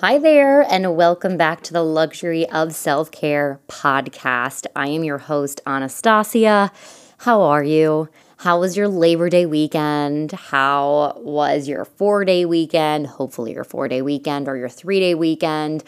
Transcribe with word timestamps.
Hi 0.00 0.16
there, 0.16 0.62
and 0.62 0.96
welcome 0.96 1.36
back 1.36 1.60
to 1.64 1.74
the 1.74 1.82
Luxury 1.82 2.48
of 2.48 2.74
Self 2.74 3.10
Care 3.10 3.60
podcast. 3.68 4.64
I 4.74 4.88
am 4.88 5.04
your 5.04 5.18
host, 5.18 5.60
Anastasia. 5.66 6.72
How 7.18 7.42
are 7.42 7.62
you? 7.62 8.08
How 8.38 8.58
was 8.60 8.78
your 8.78 8.88
Labor 8.88 9.28
Day 9.28 9.44
weekend? 9.44 10.32
How 10.32 11.18
was 11.18 11.68
your 11.68 11.84
four 11.84 12.24
day 12.24 12.46
weekend? 12.46 13.08
Hopefully, 13.08 13.52
your 13.52 13.62
four 13.62 13.88
day 13.88 14.00
weekend 14.00 14.48
or 14.48 14.56
your 14.56 14.70
three 14.70 15.00
day 15.00 15.14
weekend. 15.14 15.84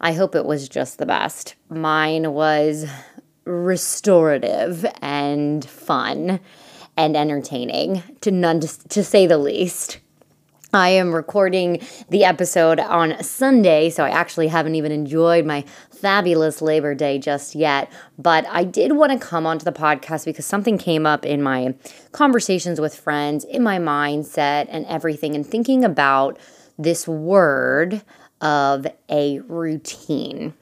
I 0.00 0.12
hope 0.12 0.36
it 0.36 0.44
was 0.44 0.68
just 0.68 0.98
the 0.98 1.06
best. 1.06 1.56
Mine 1.68 2.34
was 2.34 2.86
restorative 3.44 4.86
and 5.02 5.64
fun 5.64 6.38
and 6.96 7.16
entertaining, 7.16 8.04
to 8.20 8.30
none 8.30 8.60
to, 8.60 8.88
to 8.90 9.02
say 9.02 9.26
the 9.26 9.38
least. 9.38 9.98
I 10.72 10.90
am 10.90 11.14
recording 11.14 11.80
the 12.10 12.24
episode 12.24 12.80
on 12.80 13.22
Sunday, 13.22 13.88
so 13.88 14.04
I 14.04 14.10
actually 14.10 14.48
haven't 14.48 14.74
even 14.74 14.92
enjoyed 14.92 15.46
my 15.46 15.64
fabulous 15.90 16.60
Labor 16.60 16.94
Day 16.94 17.18
just 17.18 17.54
yet. 17.54 17.90
But 18.18 18.46
I 18.48 18.64
did 18.64 18.92
want 18.92 19.12
to 19.12 19.18
come 19.18 19.46
onto 19.46 19.64
the 19.64 19.72
podcast 19.72 20.24
because 20.24 20.44
something 20.44 20.76
came 20.76 21.06
up 21.06 21.24
in 21.24 21.42
my 21.42 21.74
conversations 22.12 22.80
with 22.80 22.94
friends, 22.94 23.44
in 23.44 23.62
my 23.62 23.78
mindset, 23.78 24.66
and 24.68 24.84
everything, 24.86 25.34
and 25.34 25.46
thinking 25.46 25.84
about 25.84 26.38
this 26.78 27.06
word 27.06 28.02
of 28.40 28.86
a 29.08 29.38
routine. 29.40 30.52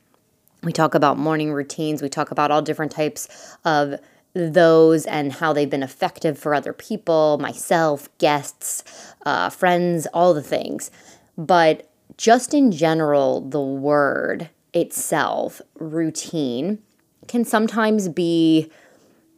We 0.62 0.72
talk 0.72 0.94
about 0.94 1.18
morning 1.18 1.52
routines, 1.52 2.02
we 2.02 2.08
talk 2.08 2.30
about 2.30 2.50
all 2.50 2.62
different 2.62 2.92
types 2.92 3.28
of 3.64 3.96
those 4.34 5.06
and 5.06 5.32
how 5.32 5.52
they've 5.52 5.70
been 5.70 5.82
effective 5.82 6.38
for 6.38 6.54
other 6.54 6.72
people, 6.72 7.38
myself, 7.38 8.08
guests, 8.18 8.84
uh, 9.24 9.48
friends, 9.48 10.06
all 10.12 10.34
the 10.34 10.42
things. 10.42 10.90
But 11.38 11.88
just 12.16 12.52
in 12.52 12.72
general, 12.72 13.40
the 13.40 13.60
word 13.60 14.50
itself, 14.72 15.62
routine, 15.78 16.80
can 17.28 17.44
sometimes 17.44 18.08
be, 18.08 18.70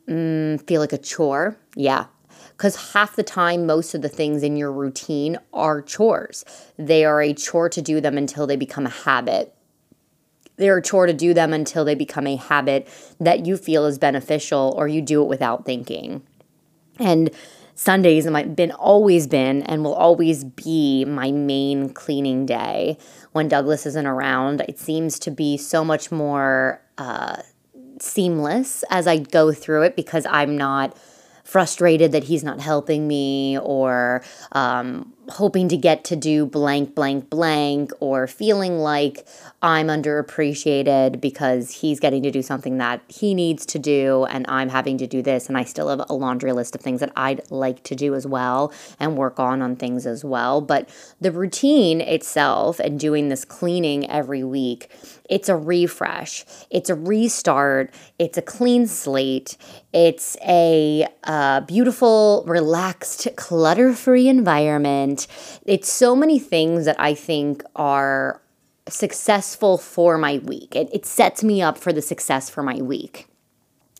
mm, 0.08 0.66
feel 0.66 0.80
like 0.80 0.92
a 0.92 0.98
chore. 0.98 1.56
Yeah. 1.74 2.06
Because 2.52 2.92
half 2.94 3.16
the 3.16 3.22
time, 3.22 3.66
most 3.66 3.94
of 3.94 4.00
the 4.00 4.08
things 4.08 4.42
in 4.42 4.56
your 4.56 4.72
routine 4.72 5.36
are 5.52 5.82
chores. 5.82 6.42
They 6.78 7.04
are 7.04 7.20
a 7.20 7.34
chore 7.34 7.68
to 7.68 7.82
do 7.82 8.00
them 8.00 8.16
until 8.16 8.46
they 8.46 8.56
become 8.56 8.86
a 8.86 8.90
habit 8.90 9.55
they're 10.56 10.78
a 10.78 10.82
chore 10.82 11.06
to 11.06 11.12
do 11.12 11.34
them 11.34 11.52
until 11.52 11.84
they 11.84 11.94
become 11.94 12.26
a 12.26 12.36
habit 12.36 12.88
that 13.20 13.46
you 13.46 13.56
feel 13.56 13.86
is 13.86 13.98
beneficial 13.98 14.74
or 14.76 14.88
you 14.88 15.02
do 15.02 15.22
it 15.22 15.28
without 15.28 15.64
thinking. 15.64 16.22
And 16.98 17.30
Sundays 17.74 18.24
have 18.24 18.56
been 18.56 18.72
always 18.72 19.26
been 19.26 19.62
and 19.62 19.84
will 19.84 19.94
always 19.94 20.44
be 20.44 21.04
my 21.04 21.30
main 21.30 21.90
cleaning 21.90 22.46
day. 22.46 22.96
When 23.32 23.48
Douglas 23.48 23.84
isn't 23.84 24.06
around, 24.06 24.62
it 24.62 24.78
seems 24.78 25.18
to 25.20 25.30
be 25.30 25.58
so 25.58 25.84
much 25.84 26.10
more 26.10 26.80
uh, 26.96 27.42
seamless 28.00 28.82
as 28.90 29.06
I 29.06 29.18
go 29.18 29.52
through 29.52 29.82
it 29.82 29.94
because 29.94 30.26
I'm 30.26 30.56
not 30.56 30.96
frustrated 31.44 32.12
that 32.12 32.24
he's 32.24 32.42
not 32.42 32.60
helping 32.60 33.06
me 33.06 33.58
or 33.58 34.24
um, 34.52 35.12
hoping 35.30 35.68
to 35.68 35.76
get 35.76 36.04
to 36.04 36.16
do 36.16 36.46
blank, 36.46 36.94
blank, 36.94 37.30
blank, 37.30 37.92
or 38.00 38.26
feeling 38.26 38.78
like 38.78 39.26
I'm 39.62 39.88
underappreciated 39.88 41.20
because 41.20 41.70
he's 41.70 41.98
getting 41.98 42.22
to 42.22 42.30
do 42.30 42.42
something 42.42 42.78
that 42.78 43.00
he 43.08 43.34
needs 43.34 43.66
to 43.66 43.78
do 43.78 44.24
and 44.26 44.46
I'm 44.48 44.68
having 44.68 44.98
to 44.98 45.06
do 45.06 45.22
this. 45.22 45.48
And 45.48 45.56
I 45.56 45.64
still 45.64 45.88
have 45.88 46.04
a 46.08 46.14
laundry 46.14 46.52
list 46.52 46.74
of 46.74 46.80
things 46.80 47.00
that 47.00 47.12
I'd 47.16 47.50
like 47.50 47.82
to 47.84 47.94
do 47.94 48.14
as 48.14 48.26
well 48.26 48.72
and 49.00 49.16
work 49.16 49.40
on 49.40 49.62
on 49.62 49.76
things 49.76 50.06
as 50.06 50.24
well. 50.24 50.60
But 50.60 50.88
the 51.20 51.32
routine 51.32 52.00
itself 52.00 52.78
and 52.78 52.98
doing 53.00 53.28
this 53.28 53.44
cleaning 53.44 54.08
every 54.10 54.44
week, 54.44 54.90
it's 55.28 55.48
a 55.48 55.56
refresh, 55.56 56.44
it's 56.70 56.88
a 56.88 56.94
restart, 56.94 57.92
it's 58.18 58.38
a 58.38 58.42
clean 58.42 58.86
slate, 58.86 59.56
it's 59.92 60.36
a 60.46 61.06
uh, 61.24 61.60
beautiful, 61.62 62.44
relaxed, 62.46 63.26
clutter 63.36 63.92
free 63.92 64.28
environment 64.28 65.15
it's 65.64 65.90
so 65.90 66.14
many 66.14 66.38
things 66.38 66.84
that 66.84 66.98
I 66.98 67.14
think 67.14 67.62
are 67.74 68.40
successful 68.88 69.78
for 69.78 70.18
my 70.18 70.38
week. 70.38 70.76
It, 70.76 70.88
it 70.92 71.06
sets 71.06 71.42
me 71.42 71.62
up 71.62 71.78
for 71.78 71.92
the 71.92 72.02
success 72.02 72.50
for 72.50 72.62
my 72.62 72.76
week. 72.76 73.28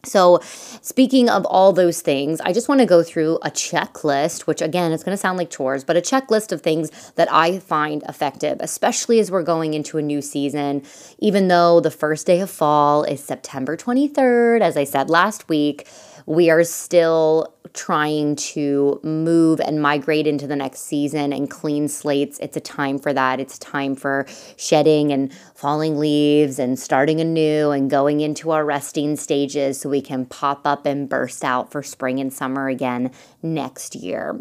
So, 0.07 0.41
speaking 0.83 1.29
of 1.29 1.45
all 1.47 1.73
those 1.73 2.01
things, 2.01 2.41
I 2.41 2.53
just 2.53 2.69
want 2.69 2.81
to 2.81 2.87
go 2.87 3.03
through 3.03 3.37
a 3.43 3.51
checklist, 3.51 4.43
which 4.43 4.63
again, 4.63 4.93
it's 4.93 5.03
going 5.03 5.17
to 5.17 5.21
sound 5.21 5.37
like 5.37 5.51
chores, 5.51 5.85
but 5.85 5.97
a 5.97 6.01
checklist 6.01 6.53
of 6.53 6.63
things 6.63 6.91
that 7.17 7.33
I 7.33 7.59
find 7.59 8.05
effective, 8.09 8.59
especially 8.61 9.19
as 9.19 9.31
we're 9.31 9.43
going 9.43 9.75
into 9.75 9.99
a 9.99 10.03
new 10.03 10.23
season. 10.23 10.83
Even 11.19 11.49
though 11.49 11.81
the 11.81 11.91
first 11.91 12.27
day 12.27 12.41
of 12.41 12.51
fall 12.51 13.03
is 13.03 13.23
September 13.23 13.77
23rd, 13.77 14.61
as 14.61 14.77
I 14.77 14.85
said 14.85 15.11
last 15.11 15.49
week, 15.49 15.89
we 16.25 16.51
are 16.51 16.65
still 16.65 17.55
trying 17.77 18.35
to 18.35 18.99
move 19.05 19.61
and 19.61 19.81
migrate 19.81 20.27
into 20.27 20.47
the 20.47 20.57
next 20.57 20.81
season 20.81 21.33
and 21.33 21.49
clean 21.51 21.87
slates. 21.87 22.39
It's 22.41 22.57
a 22.57 22.61
time 22.61 22.99
for 22.99 23.13
that. 23.13 23.39
It's 23.39 23.57
a 23.57 23.61
time 23.61 23.95
for 23.95 24.27
shedding 24.57 25.13
and 25.13 25.33
falling 25.55 25.99
leaves 25.99 26.59
and 26.59 26.79
starting 26.79 27.21
anew 27.21 27.71
and 27.71 27.89
going 27.89 28.21
into 28.21 28.51
our 28.51 28.65
resting 28.65 29.17
stages 29.17 29.79
so 29.79 29.89
we 29.89 30.01
can 30.01 30.27
pop 30.27 30.67
up 30.67 30.87
and 30.87 31.09
burst 31.09 31.45
out 31.45 31.71
for 31.71 31.83
spring 31.83 32.19
and 32.19 32.33
summer 32.33 32.69
again 32.69 33.13
next 33.43 33.95
year. 33.95 34.41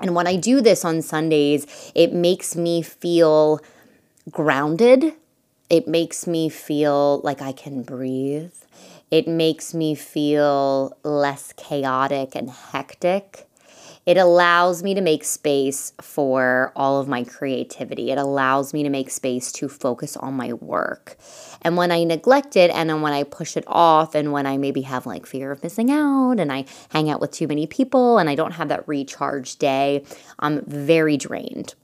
And 0.00 0.14
when 0.14 0.26
I 0.26 0.36
do 0.36 0.60
this 0.60 0.84
on 0.84 1.00
Sundays, 1.00 1.92
it 1.94 2.12
makes 2.12 2.54
me 2.54 2.82
feel 2.82 3.60
grounded. 4.30 5.14
It 5.72 5.88
makes 5.88 6.26
me 6.26 6.50
feel 6.50 7.22
like 7.24 7.40
I 7.40 7.52
can 7.52 7.80
breathe. 7.80 8.52
It 9.10 9.26
makes 9.26 9.72
me 9.72 9.94
feel 9.94 10.94
less 11.02 11.54
chaotic 11.54 12.36
and 12.36 12.50
hectic. 12.50 13.48
It 14.04 14.18
allows 14.18 14.82
me 14.82 14.92
to 14.92 15.00
make 15.00 15.24
space 15.24 15.94
for 15.98 16.74
all 16.76 17.00
of 17.00 17.08
my 17.08 17.24
creativity. 17.24 18.10
It 18.10 18.18
allows 18.18 18.74
me 18.74 18.82
to 18.82 18.90
make 18.90 19.08
space 19.08 19.50
to 19.52 19.68
focus 19.70 20.14
on 20.14 20.34
my 20.34 20.52
work. 20.52 21.16
And 21.62 21.78
when 21.78 21.90
I 21.90 22.04
neglect 22.04 22.54
it 22.54 22.70
and 22.70 22.90
then 22.90 23.00
when 23.00 23.14
I 23.14 23.22
push 23.22 23.56
it 23.56 23.64
off 23.66 24.14
and 24.14 24.30
when 24.30 24.44
I 24.44 24.58
maybe 24.58 24.82
have 24.82 25.06
like 25.06 25.24
fear 25.24 25.52
of 25.52 25.62
missing 25.62 25.90
out 25.90 26.38
and 26.38 26.52
I 26.52 26.66
hang 26.90 27.08
out 27.08 27.22
with 27.22 27.30
too 27.30 27.46
many 27.48 27.66
people 27.66 28.18
and 28.18 28.28
I 28.28 28.34
don't 28.34 28.52
have 28.52 28.68
that 28.68 28.86
recharge 28.86 29.56
day, 29.56 30.04
I'm 30.38 30.66
very 30.66 31.16
drained. 31.16 31.76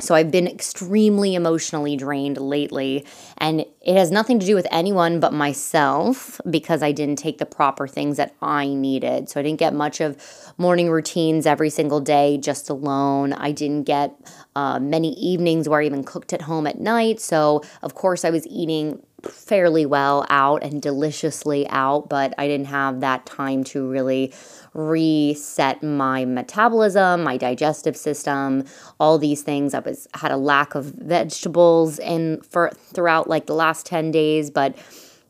So 0.00 0.14
I've 0.14 0.32
been 0.32 0.48
extremely 0.48 1.36
emotionally 1.36 1.96
drained 1.96 2.36
lately, 2.36 3.06
and 3.38 3.60
it 3.60 3.96
has 3.96 4.10
nothing 4.10 4.40
to 4.40 4.46
do 4.46 4.56
with 4.56 4.66
anyone 4.72 5.20
but 5.20 5.32
myself 5.32 6.40
because 6.50 6.82
I 6.82 6.90
didn't 6.90 7.16
take 7.16 7.38
the 7.38 7.46
proper 7.46 7.86
things 7.86 8.16
that 8.16 8.34
I 8.42 8.66
needed. 8.66 9.28
So 9.28 9.38
I 9.38 9.44
didn't 9.44 9.60
get 9.60 9.72
much 9.72 10.00
of 10.00 10.16
morning 10.58 10.90
routines 10.90 11.46
every 11.46 11.70
single 11.70 12.00
day 12.00 12.38
just 12.38 12.68
alone. 12.68 13.32
I 13.34 13.52
didn't 13.52 13.84
get 13.84 14.16
uh, 14.56 14.80
many 14.80 15.14
evenings 15.14 15.68
where 15.68 15.80
I 15.80 15.86
even 15.86 16.02
cooked 16.02 16.32
at 16.32 16.42
home 16.42 16.66
at 16.66 16.80
night. 16.80 17.20
So, 17.20 17.62
of 17.82 17.94
course, 17.94 18.24
I 18.24 18.30
was 18.30 18.46
eating 18.48 19.00
fairly 19.30 19.86
well 19.86 20.26
out 20.30 20.62
and 20.62 20.80
deliciously 20.80 21.66
out, 21.68 22.08
but 22.08 22.34
I 22.38 22.46
didn't 22.46 22.66
have 22.66 23.00
that 23.00 23.26
time 23.26 23.64
to 23.64 23.88
really 23.88 24.32
reset 24.72 25.82
my 25.82 26.24
metabolism, 26.24 27.22
my 27.22 27.36
digestive 27.36 27.96
system, 27.96 28.64
all 28.98 29.18
these 29.18 29.42
things. 29.42 29.74
I 29.74 29.80
was 29.80 30.08
had 30.14 30.32
a 30.32 30.36
lack 30.36 30.74
of 30.74 30.86
vegetables 30.86 31.98
in 31.98 32.40
for 32.42 32.70
throughout 32.92 33.28
like 33.28 33.46
the 33.46 33.54
last 33.54 33.86
10 33.86 34.10
days, 34.10 34.50
but 34.50 34.76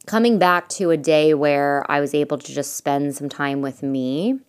coming 0.06 0.38
back 0.38 0.68
to 0.68 0.90
a 0.90 0.96
day 0.96 1.34
where 1.34 1.84
I 1.90 2.00
was 2.00 2.14
able 2.14 2.38
to 2.38 2.52
just 2.52 2.76
spend 2.76 3.14
some 3.14 3.28
time 3.28 3.62
with 3.62 3.82
me 3.82 4.40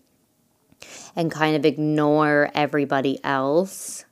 and 1.16 1.32
kind 1.32 1.56
of 1.56 1.66
ignore 1.66 2.52
everybody 2.54 3.20
else 3.24 4.06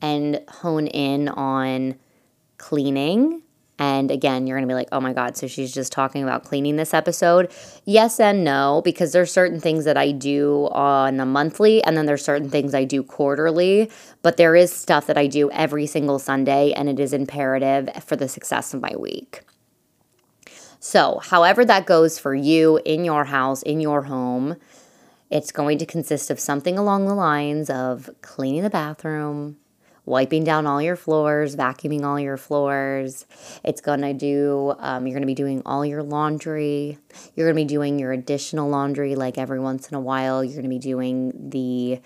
and 0.00 0.40
hone 0.48 0.86
in 0.86 1.28
on 1.28 1.96
cleaning. 2.56 3.42
And 3.80 4.10
again, 4.10 4.46
you're 4.46 4.58
going 4.58 4.68
to 4.68 4.70
be 4.70 4.76
like, 4.76 4.90
oh 4.92 5.00
my 5.00 5.14
God, 5.14 5.38
so 5.38 5.46
she's 5.46 5.72
just 5.72 5.90
talking 5.90 6.22
about 6.22 6.44
cleaning 6.44 6.76
this 6.76 6.92
episode. 6.92 7.50
Yes 7.86 8.20
and 8.20 8.44
no, 8.44 8.82
because 8.84 9.12
there's 9.12 9.32
certain 9.32 9.58
things 9.58 9.86
that 9.86 9.96
I 9.96 10.12
do 10.12 10.68
on 10.70 11.18
a 11.18 11.24
monthly, 11.24 11.82
and 11.82 11.96
then 11.96 12.04
there's 12.04 12.22
certain 12.22 12.50
things 12.50 12.74
I 12.74 12.84
do 12.84 13.02
quarterly. 13.02 13.90
But 14.20 14.36
there 14.36 14.54
is 14.54 14.70
stuff 14.70 15.06
that 15.06 15.16
I 15.16 15.26
do 15.26 15.50
every 15.50 15.86
single 15.86 16.18
Sunday, 16.18 16.72
and 16.74 16.90
it 16.90 17.00
is 17.00 17.14
imperative 17.14 17.88
for 18.04 18.16
the 18.16 18.28
success 18.28 18.74
of 18.74 18.82
my 18.82 18.94
week. 18.96 19.44
So, 20.78 21.20
however 21.22 21.64
that 21.64 21.86
goes 21.86 22.18
for 22.18 22.34
you 22.34 22.80
in 22.84 23.06
your 23.06 23.24
house, 23.24 23.62
in 23.62 23.80
your 23.80 24.02
home, 24.02 24.56
it's 25.30 25.52
going 25.52 25.78
to 25.78 25.86
consist 25.86 26.30
of 26.30 26.38
something 26.38 26.76
along 26.76 27.06
the 27.06 27.14
lines 27.14 27.70
of 27.70 28.10
cleaning 28.20 28.62
the 28.62 28.70
bathroom, 28.70 29.56
wiping 30.10 30.42
down 30.42 30.66
all 30.66 30.82
your 30.82 30.96
floors, 30.96 31.54
vacuuming 31.54 32.04
all 32.04 32.18
your 32.18 32.36
floors. 32.36 33.26
It's 33.64 33.80
going 33.80 34.00
to 34.00 34.12
do, 34.12 34.74
um, 34.80 35.06
you're 35.06 35.14
going 35.14 35.22
to 35.22 35.26
be 35.26 35.34
doing 35.34 35.62
all 35.64 35.86
your 35.86 36.02
laundry. 36.02 36.98
You're 37.34 37.46
going 37.46 37.56
to 37.56 37.62
be 37.62 37.74
doing 37.74 37.98
your 37.98 38.12
additional 38.12 38.68
laundry 38.68 39.14
like 39.14 39.38
every 39.38 39.60
once 39.60 39.88
in 39.88 39.94
a 39.94 40.00
while. 40.00 40.42
You're 40.42 40.54
going 40.54 40.64
to 40.64 40.68
be 40.68 40.80
doing 40.80 41.50
the 41.50 42.00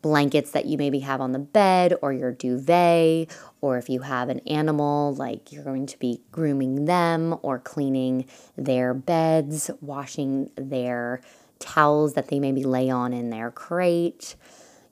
blankets 0.00 0.50
that 0.52 0.64
you 0.64 0.78
maybe 0.78 1.00
have 1.00 1.20
on 1.20 1.32
the 1.32 1.38
bed 1.38 1.94
or 2.02 2.12
your 2.12 2.32
duvet, 2.32 3.30
or 3.60 3.76
if 3.78 3.88
you 3.88 4.00
have 4.00 4.30
an 4.30 4.40
animal, 4.48 5.14
like 5.14 5.52
you're 5.52 5.62
going 5.62 5.86
to 5.86 5.98
be 5.98 6.20
grooming 6.32 6.86
them 6.86 7.36
or 7.42 7.58
cleaning 7.58 8.26
their 8.56 8.94
beds, 8.94 9.70
washing 9.80 10.50
their 10.56 11.20
towels 11.60 12.14
that 12.14 12.28
they 12.28 12.40
maybe 12.40 12.64
lay 12.64 12.90
on 12.90 13.12
in 13.12 13.30
their 13.30 13.50
crate. 13.50 14.34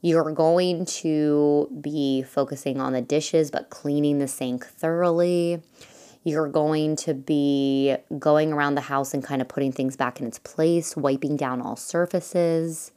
You're 0.03 0.33
going 0.33 0.87
to 0.87 1.69
be 1.81 2.23
focusing 2.23 2.81
on 2.81 2.93
the 2.93 3.03
dishes, 3.03 3.51
but 3.51 3.71
cleaning 3.71 4.19
the 4.19 4.29
sink 4.29 4.65
thoroughly. 4.65 5.63
You're 6.25 6.49
going 6.49 6.97
to 6.97 7.15
be 7.15 7.97
going 8.19 8.53
around 8.53 8.75
the 8.75 8.83
house 8.83 9.15
and 9.15 9.23
kind 9.23 9.43
of 9.43 9.49
putting 9.49 9.73
things 9.73 9.97
back 9.97 10.21
in 10.21 10.27
its 10.27 10.39
place, 10.39 10.97
wiping 10.97 11.37
down 11.37 11.61
all 11.61 11.77
surfaces 11.77 12.93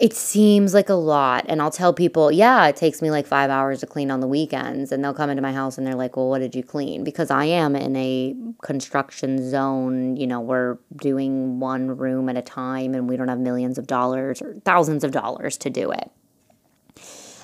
it 0.00 0.12
seems 0.12 0.74
like 0.74 0.88
a 0.88 0.94
lot. 0.94 1.44
And 1.48 1.62
I'll 1.62 1.70
tell 1.70 1.92
people, 1.92 2.32
yeah, 2.32 2.66
it 2.66 2.74
takes 2.74 3.00
me 3.00 3.10
like 3.12 3.26
five 3.26 3.48
hours 3.48 3.80
to 3.80 3.86
clean 3.86 4.10
on 4.10 4.20
the 4.20 4.26
weekends. 4.26 4.90
And 4.90 5.04
they'll 5.04 5.14
come 5.14 5.30
into 5.30 5.42
my 5.42 5.52
house 5.52 5.78
and 5.78 5.86
they're 5.86 5.94
like, 5.94 6.16
well, 6.16 6.28
what 6.28 6.40
did 6.40 6.54
you 6.54 6.64
clean? 6.64 7.04
Because 7.04 7.30
I 7.30 7.44
am 7.44 7.76
in 7.76 7.94
a 7.94 8.34
construction 8.62 9.48
zone. 9.48 10.16
You 10.16 10.26
know, 10.26 10.40
we're 10.40 10.78
doing 10.96 11.60
one 11.60 11.96
room 11.96 12.28
at 12.28 12.36
a 12.36 12.42
time 12.42 12.94
and 12.94 13.08
we 13.08 13.16
don't 13.16 13.28
have 13.28 13.38
millions 13.38 13.78
of 13.78 13.86
dollars 13.86 14.42
or 14.42 14.56
thousands 14.64 15.04
of 15.04 15.12
dollars 15.12 15.56
to 15.58 15.70
do 15.70 15.92
it. 15.92 16.10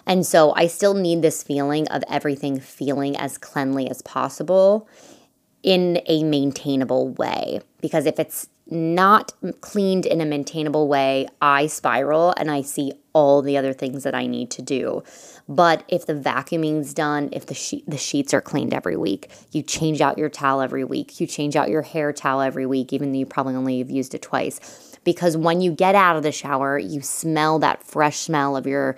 And 0.06 0.26
so 0.26 0.52
I 0.56 0.66
still 0.66 0.94
need 0.94 1.22
this 1.22 1.44
feeling 1.44 1.86
of 1.88 2.02
everything 2.08 2.58
feeling 2.58 3.16
as 3.16 3.38
cleanly 3.38 3.88
as 3.88 4.02
possible 4.02 4.88
in 5.62 6.00
a 6.06 6.24
maintainable 6.24 7.10
way. 7.10 7.60
Because 7.80 8.06
if 8.06 8.18
it's 8.18 8.48
not 8.70 9.32
cleaned 9.60 10.06
in 10.06 10.20
a 10.20 10.26
maintainable 10.26 10.88
way, 10.88 11.28
I 11.40 11.66
spiral 11.66 12.34
and 12.36 12.50
I 12.50 12.62
see 12.62 12.92
all 13.12 13.42
the 13.42 13.56
other 13.56 13.72
things 13.72 14.04
that 14.04 14.14
I 14.14 14.26
need 14.26 14.50
to 14.52 14.62
do. 14.62 15.02
But 15.48 15.84
if 15.88 16.06
the 16.06 16.14
vacuuming's 16.14 16.94
done, 16.94 17.28
if 17.32 17.46
the 17.46 17.54
sheet 17.54 17.84
the 17.88 17.98
sheets 17.98 18.32
are 18.32 18.40
cleaned 18.40 18.72
every 18.72 18.96
week, 18.96 19.30
you 19.50 19.62
change 19.62 20.00
out 20.00 20.16
your 20.16 20.28
towel 20.28 20.60
every 20.60 20.84
week, 20.84 21.20
you 21.20 21.26
change 21.26 21.56
out 21.56 21.68
your 21.68 21.82
hair 21.82 22.12
towel 22.12 22.40
every 22.40 22.66
week, 22.66 22.92
even 22.92 23.12
though 23.12 23.18
you 23.18 23.26
probably 23.26 23.54
only 23.54 23.78
have 23.78 23.90
used 23.90 24.14
it 24.14 24.22
twice. 24.22 24.98
Because 25.02 25.36
when 25.36 25.60
you 25.60 25.72
get 25.72 25.94
out 25.94 26.16
of 26.16 26.22
the 26.22 26.32
shower, 26.32 26.78
you 26.78 27.00
smell 27.00 27.58
that 27.60 27.82
fresh 27.82 28.18
smell 28.18 28.56
of 28.56 28.66
your 28.66 28.96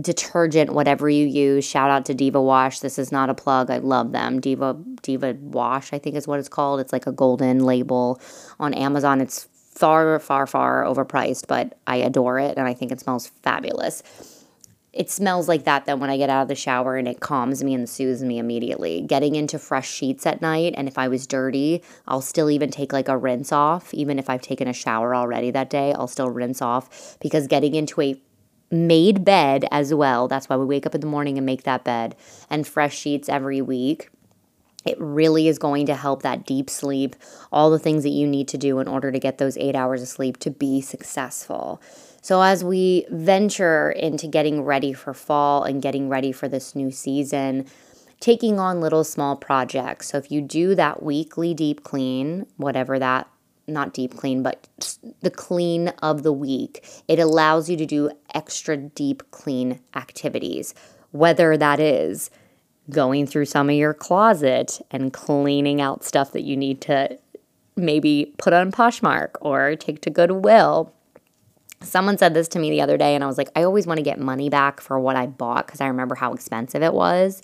detergent, 0.00 0.72
whatever 0.72 1.08
you 1.08 1.26
use. 1.26 1.64
Shout 1.64 1.90
out 1.90 2.04
to 2.06 2.14
Diva 2.14 2.40
Wash. 2.40 2.80
This 2.80 2.98
is 2.98 3.12
not 3.12 3.30
a 3.30 3.34
plug. 3.34 3.70
I 3.70 3.78
love 3.78 4.12
them. 4.12 4.40
Diva 4.40 4.76
Diva 5.02 5.36
Wash, 5.40 5.92
I 5.92 5.98
think 5.98 6.16
is 6.16 6.26
what 6.26 6.38
it's 6.38 6.48
called. 6.48 6.80
It's 6.80 6.92
like 6.92 7.06
a 7.06 7.12
golden 7.12 7.60
label 7.60 8.20
on 8.58 8.74
Amazon. 8.74 9.20
It's 9.20 9.48
far, 9.80 10.18
far, 10.18 10.46
far 10.46 10.84
overpriced, 10.84 11.46
but 11.46 11.78
I 11.86 11.96
adore 11.96 12.38
it 12.38 12.58
and 12.58 12.66
I 12.66 12.74
think 12.74 12.92
it 12.92 13.00
smells 13.00 13.28
fabulous. 13.42 14.02
It 14.92 15.08
smells 15.08 15.46
like 15.46 15.64
that 15.64 15.86
then 15.86 16.00
when 16.00 16.10
I 16.10 16.16
get 16.16 16.30
out 16.30 16.42
of 16.42 16.48
the 16.48 16.56
shower 16.56 16.96
and 16.96 17.06
it 17.06 17.20
calms 17.20 17.62
me 17.62 17.74
and 17.74 17.88
soothes 17.88 18.24
me 18.24 18.38
immediately. 18.38 19.02
Getting 19.02 19.36
into 19.36 19.58
fresh 19.58 19.88
sheets 19.88 20.26
at 20.26 20.42
night, 20.42 20.74
and 20.76 20.88
if 20.88 20.98
I 20.98 21.06
was 21.06 21.28
dirty, 21.28 21.82
I'll 22.08 22.20
still 22.20 22.50
even 22.50 22.70
take 22.70 22.92
like 22.92 23.08
a 23.08 23.16
rinse 23.16 23.52
off. 23.52 23.94
Even 23.94 24.18
if 24.18 24.28
I've 24.28 24.42
taken 24.42 24.66
a 24.66 24.72
shower 24.72 25.14
already 25.14 25.52
that 25.52 25.70
day, 25.70 25.92
I'll 25.92 26.08
still 26.08 26.28
rinse 26.28 26.60
off 26.60 27.16
because 27.20 27.46
getting 27.46 27.76
into 27.76 28.00
a 28.00 28.20
made 28.70 29.24
bed 29.24 29.64
as 29.70 29.92
well. 29.92 30.28
That's 30.28 30.48
why 30.48 30.56
we 30.56 30.64
wake 30.64 30.86
up 30.86 30.94
in 30.94 31.00
the 31.00 31.06
morning 31.06 31.36
and 31.36 31.46
make 31.46 31.64
that 31.64 31.84
bed 31.84 32.14
and 32.48 32.66
fresh 32.66 32.96
sheets 32.96 33.28
every 33.28 33.60
week. 33.60 34.10
It 34.84 34.96
really 34.98 35.46
is 35.46 35.58
going 35.58 35.86
to 35.86 35.94
help 35.94 36.22
that 36.22 36.46
deep 36.46 36.70
sleep, 36.70 37.14
all 37.52 37.70
the 37.70 37.78
things 37.78 38.02
that 38.02 38.10
you 38.10 38.26
need 38.26 38.48
to 38.48 38.58
do 38.58 38.78
in 38.78 38.88
order 38.88 39.12
to 39.12 39.18
get 39.18 39.38
those 39.38 39.58
eight 39.58 39.76
hours 39.76 40.00
of 40.00 40.08
sleep 40.08 40.38
to 40.38 40.50
be 40.50 40.80
successful. 40.80 41.82
So, 42.22 42.40
as 42.42 42.64
we 42.64 43.06
venture 43.10 43.90
into 43.90 44.26
getting 44.26 44.62
ready 44.62 44.92
for 44.92 45.12
fall 45.12 45.64
and 45.64 45.82
getting 45.82 46.08
ready 46.08 46.32
for 46.32 46.48
this 46.48 46.74
new 46.74 46.90
season, 46.90 47.66
taking 48.20 48.58
on 48.58 48.80
little 48.80 49.04
small 49.04 49.36
projects. 49.36 50.08
So, 50.08 50.18
if 50.18 50.30
you 50.30 50.40
do 50.40 50.74
that 50.74 51.02
weekly 51.02 51.52
deep 51.52 51.82
clean, 51.82 52.46
whatever 52.56 52.98
that 52.98 53.28
not 53.70 53.94
deep 53.94 54.16
clean, 54.16 54.42
but 54.42 54.68
the 55.20 55.30
clean 55.30 55.88
of 56.02 56.22
the 56.22 56.32
week. 56.32 56.86
It 57.08 57.18
allows 57.18 57.70
you 57.70 57.76
to 57.76 57.86
do 57.86 58.10
extra 58.34 58.76
deep 58.76 59.22
clean 59.30 59.80
activities, 59.94 60.74
whether 61.12 61.56
that 61.56 61.80
is 61.80 62.30
going 62.90 63.26
through 63.26 63.44
some 63.44 63.68
of 63.70 63.76
your 63.76 63.94
closet 63.94 64.80
and 64.90 65.12
cleaning 65.12 65.80
out 65.80 66.04
stuff 66.04 66.32
that 66.32 66.42
you 66.42 66.56
need 66.56 66.80
to 66.82 67.18
maybe 67.76 68.34
put 68.38 68.52
on 68.52 68.72
Poshmark 68.72 69.30
or 69.40 69.76
take 69.76 70.00
to 70.02 70.10
Goodwill. 70.10 70.92
Someone 71.82 72.18
said 72.18 72.34
this 72.34 72.48
to 72.48 72.58
me 72.58 72.70
the 72.70 72.82
other 72.82 72.98
day, 72.98 73.14
and 73.14 73.24
I 73.24 73.26
was 73.26 73.38
like, 73.38 73.48
I 73.56 73.62
always 73.62 73.86
want 73.86 73.98
to 73.98 74.02
get 74.02 74.18
money 74.18 74.50
back 74.50 74.80
for 74.80 75.00
what 75.00 75.16
I 75.16 75.26
bought 75.26 75.66
because 75.66 75.80
I 75.80 75.86
remember 75.86 76.14
how 76.14 76.34
expensive 76.34 76.82
it 76.82 76.92
was. 76.92 77.40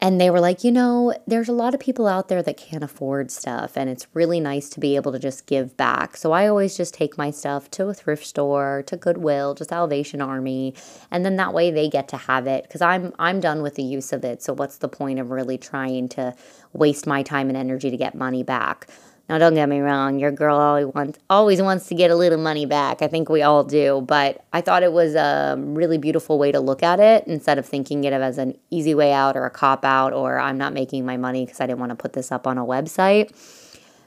And 0.00 0.20
they 0.20 0.30
were 0.30 0.38
like, 0.38 0.62
you 0.62 0.70
know, 0.70 1.12
there's 1.26 1.48
a 1.48 1.52
lot 1.52 1.74
of 1.74 1.80
people 1.80 2.06
out 2.06 2.28
there 2.28 2.42
that 2.44 2.56
can't 2.56 2.84
afford 2.84 3.32
stuff, 3.32 3.76
and 3.76 3.90
it's 3.90 4.06
really 4.14 4.38
nice 4.38 4.68
to 4.70 4.80
be 4.80 4.94
able 4.94 5.10
to 5.10 5.18
just 5.18 5.46
give 5.46 5.76
back. 5.76 6.16
So 6.16 6.30
I 6.30 6.46
always 6.46 6.76
just 6.76 6.94
take 6.94 7.18
my 7.18 7.32
stuff 7.32 7.68
to 7.72 7.88
a 7.88 7.94
thrift 7.94 8.24
store, 8.24 8.84
to 8.86 8.96
Goodwill, 8.96 9.56
to 9.56 9.64
Salvation 9.64 10.20
Army, 10.20 10.74
and 11.10 11.24
then 11.24 11.34
that 11.36 11.52
way 11.52 11.72
they 11.72 11.88
get 11.88 12.06
to 12.08 12.16
have 12.16 12.46
it 12.46 12.62
because 12.62 12.80
I'm 12.80 13.12
I'm 13.18 13.40
done 13.40 13.60
with 13.60 13.74
the 13.74 13.82
use 13.82 14.12
of 14.12 14.24
it. 14.24 14.40
So 14.40 14.52
what's 14.52 14.78
the 14.78 14.88
point 14.88 15.18
of 15.18 15.30
really 15.32 15.58
trying 15.58 16.08
to 16.10 16.32
waste 16.72 17.06
my 17.06 17.24
time 17.24 17.48
and 17.48 17.56
energy 17.56 17.90
to 17.90 17.96
get 17.96 18.14
money 18.14 18.44
back? 18.44 18.88
Now, 19.28 19.36
don't 19.36 19.52
get 19.52 19.68
me 19.68 19.80
wrong, 19.80 20.18
your 20.18 20.30
girl 20.30 20.56
always 20.56 20.86
wants, 20.86 21.18
always 21.28 21.60
wants 21.60 21.86
to 21.88 21.94
get 21.94 22.10
a 22.10 22.16
little 22.16 22.38
money 22.38 22.64
back. 22.64 23.02
I 23.02 23.08
think 23.08 23.28
we 23.28 23.42
all 23.42 23.62
do. 23.62 24.02
But 24.06 24.42
I 24.54 24.62
thought 24.62 24.82
it 24.82 24.92
was 24.92 25.14
a 25.14 25.52
um, 25.52 25.74
really 25.74 25.98
beautiful 25.98 26.38
way 26.38 26.50
to 26.50 26.60
look 26.60 26.82
at 26.82 26.98
it 26.98 27.24
instead 27.26 27.58
of 27.58 27.66
thinking 27.66 28.04
it 28.04 28.12
as 28.14 28.38
an 28.38 28.56
easy 28.70 28.94
way 28.94 29.12
out 29.12 29.36
or 29.36 29.44
a 29.44 29.50
cop 29.50 29.84
out 29.84 30.14
or 30.14 30.38
I'm 30.38 30.56
not 30.56 30.72
making 30.72 31.04
my 31.04 31.18
money 31.18 31.44
because 31.44 31.60
I 31.60 31.66
didn't 31.66 31.78
want 31.78 31.90
to 31.90 31.96
put 31.96 32.14
this 32.14 32.32
up 32.32 32.46
on 32.46 32.56
a 32.56 32.64
website. 32.64 33.30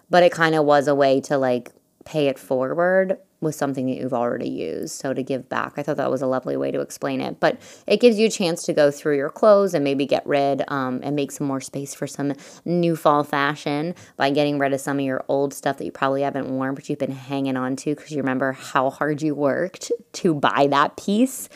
But 0.10 0.24
it 0.24 0.32
kind 0.32 0.56
of 0.56 0.66
was 0.66 0.88
a 0.88 0.96
way 0.96 1.22
to 1.22 1.38
like 1.38 1.72
pay 2.04 2.28
it 2.28 2.40
forward 2.40 3.20
with 3.42 3.56
something 3.56 3.88
that 3.88 3.98
you've 3.98 4.14
already 4.14 4.50
used. 4.50 4.94
So 4.94 5.14
to 5.14 5.24
give 5.24 5.50
back, 5.50 5.74
I 5.78 5.84
thought 5.84 5.98
that 5.98 6.12
was 6.12 6.22
a 6.22 6.28
lovely 6.28 6.56
way 6.56 6.72
to 6.72 6.80
explain 6.80 7.20
it. 7.20 7.40
But 7.40 7.60
it 7.88 8.00
gives 8.00 8.18
you 8.18 8.28
a 8.28 8.30
chance 8.30 8.64
to 8.64 8.74
go 8.74 8.92
through 8.92 9.18
your 9.18 9.30
clothes 9.30 9.74
and 9.74 9.84
maybe 9.84 10.06
get 10.06 10.26
rid 10.26 10.64
um, 10.68 11.02
and 11.04 11.16
make 11.16 11.32
some 11.32 11.48
more 11.48 11.60
space 11.60 11.94
for 11.94 12.06
some 12.06 12.34
new 12.64 12.96
fall 12.96 13.24
fashion 13.24 13.96
by 14.16 14.30
getting 14.30 14.60
rid 14.60 14.74
of 14.74 14.80
some 14.80 15.00
of 15.00 15.06
your 15.06 15.26
old 15.28 15.54
stuff 15.54 15.78
that 15.78 15.86
you 15.86 15.92
probably 15.92 16.22
haven't 16.22 16.50
worn, 16.50 16.76
but 16.76 16.88
you've 16.88 17.00
been 17.00 17.12
hanging 17.12 17.58
on 17.58 17.76
to 17.78 17.96
because 17.96 18.12
you 18.12 18.18
remember 18.18 18.52
how 18.52 18.90
hard 18.92 19.22
you 19.22 19.34
worked 19.34 19.92
to 20.14 20.34
buy 20.34 20.68
that 20.70 20.96
piece. 20.96 21.50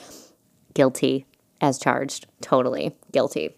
Guilty 0.73 1.25
as 1.61 1.77
charged. 1.77 2.27
Totally 2.41 2.95
guilty. 3.11 3.55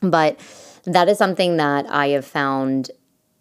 But 0.00 0.38
that 0.84 1.08
is 1.08 1.16
something 1.18 1.56
that 1.56 1.86
I 1.88 2.08
have 2.08 2.26
found 2.26 2.90